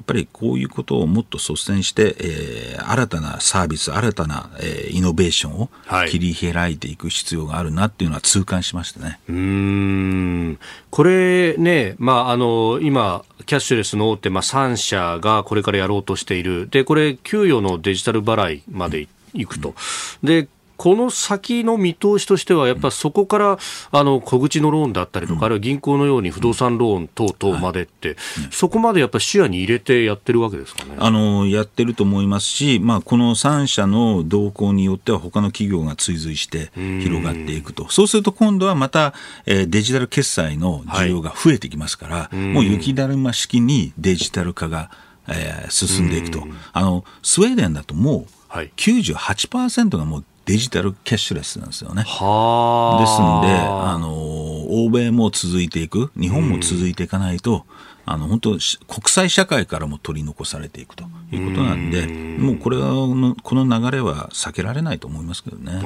[0.00, 5.68] やっぱりこういうことをもっと率先して、えー、新たなサービス、新たな、えー、イノベーションを
[6.08, 9.20] 切り開いていく必要があるなっていうのは痛感しましたね。
[9.28, 10.58] うん。
[10.88, 19.74] これね、まあ、あの今、キャッシュレスの大手、まあ、3社がこれからやろうとしている、でこれ、給与のデジタル払いまでいくと。
[20.22, 20.48] で
[20.80, 23.58] この先の見通しとしては、やっぱりそこから、
[23.90, 28.16] あの小口のローンだったりとか、あるいは銀行のように不動産ローン等々までって、
[28.50, 30.94] そこまでやっぱり視野に入れてやってるわけですかね。
[30.98, 39.12] あのやってると思いますし、まあ、この3社の動向によっては、他の企業が追随して広がっていくと、そうすると今度はまた、
[39.44, 44.90] えー、デジタル決済の需要が増えてきますから、はい、もう雪だるま式にデジタル化が、
[45.28, 46.42] えー、進んでいくと。
[46.72, 52.02] あのスウェーデンだともう98%がもうデジタルキャッシュレスなんですよね。
[52.02, 54.12] ですんで、あの、
[54.84, 57.64] 欧米も続いていく、日本も続いていかないと、
[58.06, 58.58] あの本当国
[59.06, 62.90] 際社会からも取り残されていくということなんでもうこれは
[63.42, 65.80] この流れは避けられないと思いますけどね。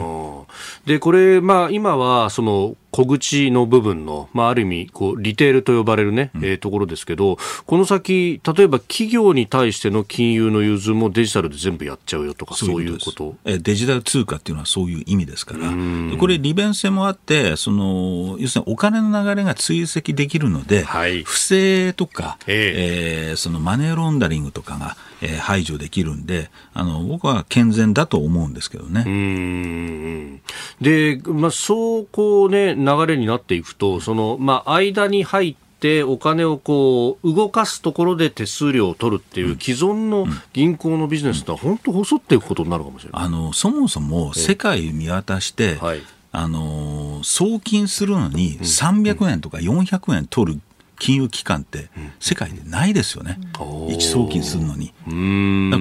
[0.87, 15.73] でこれ、まあ、今はその小口の部分の、まあ、ある意味こうリテールと呼ばれるね、えー、ところですけどこの先例えば企業に対しての金融の融通もデジタルで全部やっちゃうよとかそういうことえデジタル通貨っていうのはそういう意味ですから。
[16.19, 30.41] これ利便性もあってその要するにお金の流れが追跡できるので、はい、不正とか、えー、えー、そのマネーロンダリングとかが、えー、排除できるんであの僕は健全だと思うんですけどね。
[30.81, 46.03] で、まあ、そうこうね流れになっていくと、その、まあ、間に入って、お金をこう動かすところで手数料を取るっていう既存の銀行のビジネスって本当細っていくことになるかもしれない、あのそもそも世界見渡して、はい、
[46.33, 50.61] あの送金するのに300円とか400円取る
[50.99, 51.89] 金融機関って
[52.21, 54.93] 世界でないですよね、うん、一送金するのに。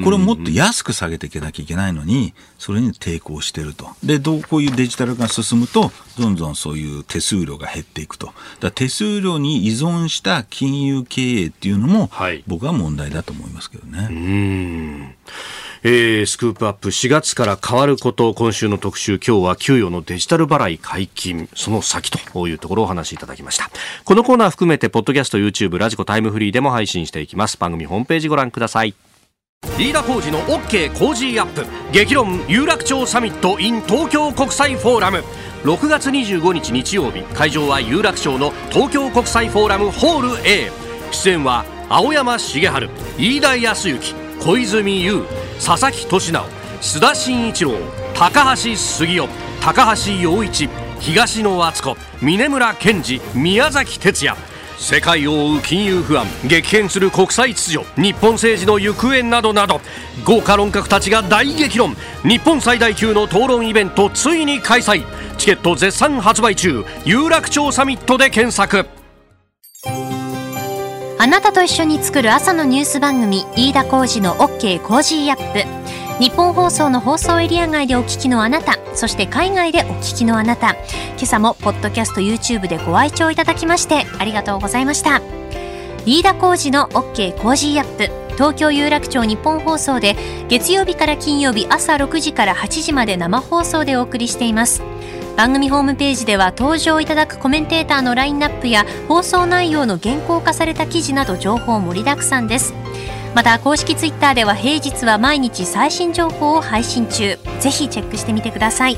[0.03, 3.89] これをもっと安く下げていけなきゃいけないのに、それに抵抗してると。
[4.03, 8.33] で、どうこういうデジタル化が進むと、どんどんそういう手数料が減っていくと。
[8.59, 12.09] だ手数料に依存した金融経営っていうのも、
[12.47, 15.15] 僕は問題だと思いますけどね。
[15.85, 23.69] えー、スクープアップ4月から変わること今週の特集今日は給与のデジタル払い解禁その先というところをお話しいただきました。
[24.05, 27.57] このコーナー含めてポッドキャスト YouTube ラジコタイムフリーでも配信していきます。
[27.57, 28.95] 番組ホームページご覧ください。
[29.77, 31.65] 飯田浩司の OK 工事アップ。
[31.91, 35.21] 激論有楽町サミット in 東京国際フォーラム。
[35.63, 40.71] 6月25日日曜日会場は有楽町の東京国際フォーラムホール A
[41.11, 45.23] 出演は青山茂春飯田康之小泉悠
[45.57, 46.43] 佐々木俊直
[46.81, 47.71] 須田慎一郎
[48.13, 49.25] 高橋杉雄
[49.61, 50.67] 高橋陽一
[50.99, 54.35] 東野敦子峯村健二宮崎哲也。
[54.77, 59.79] 世界を追う金融不安激変する国際秩序日本政治の行方などなど
[60.25, 61.95] 豪華論客たちが大激論。
[62.23, 65.05] 日本最大級の討論イベントついに開催。
[65.37, 66.83] チケット絶賛発売中。
[67.05, 69.02] 有楽町サミットで検索。
[71.19, 75.83] あなたと一緒に作る朝のニュース番組飯田浩二の OK コージーアップ。
[76.19, 80.71] ニッポン放送の放送エリア外でお聞きのあなたそして海外でお聞きのあなた。
[80.71, 85.21] 今朝もポッドキャスト YouTube でご愛聴いただきましてありがとうございました。
[86.05, 88.22] 飯田浩司の OK Cozy up。
[88.33, 90.15] 東京有楽町ニッポン放送で
[90.49, 94.81] 月曜日から金曜日朝6時から8時まで生放送でお送りしています。
[95.35, 102.73] 番組ホームページでは登場いただくコメンテーターのラインナップや放送内容の原稿化された記事など情報盛りだくさんです。
[103.33, 107.39] また公式ツイッターでは平日は毎日最新情報を配信中。
[107.59, 108.97] ぜひチェックしてみてください。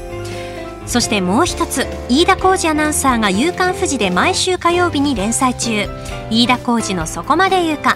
[0.85, 5.87] そしてもう一つ飯田浩司アナウンサーが「夕刊フジ」で毎週火曜日に連載中。
[6.29, 7.95] 飯田浩二の「そこまで言うか」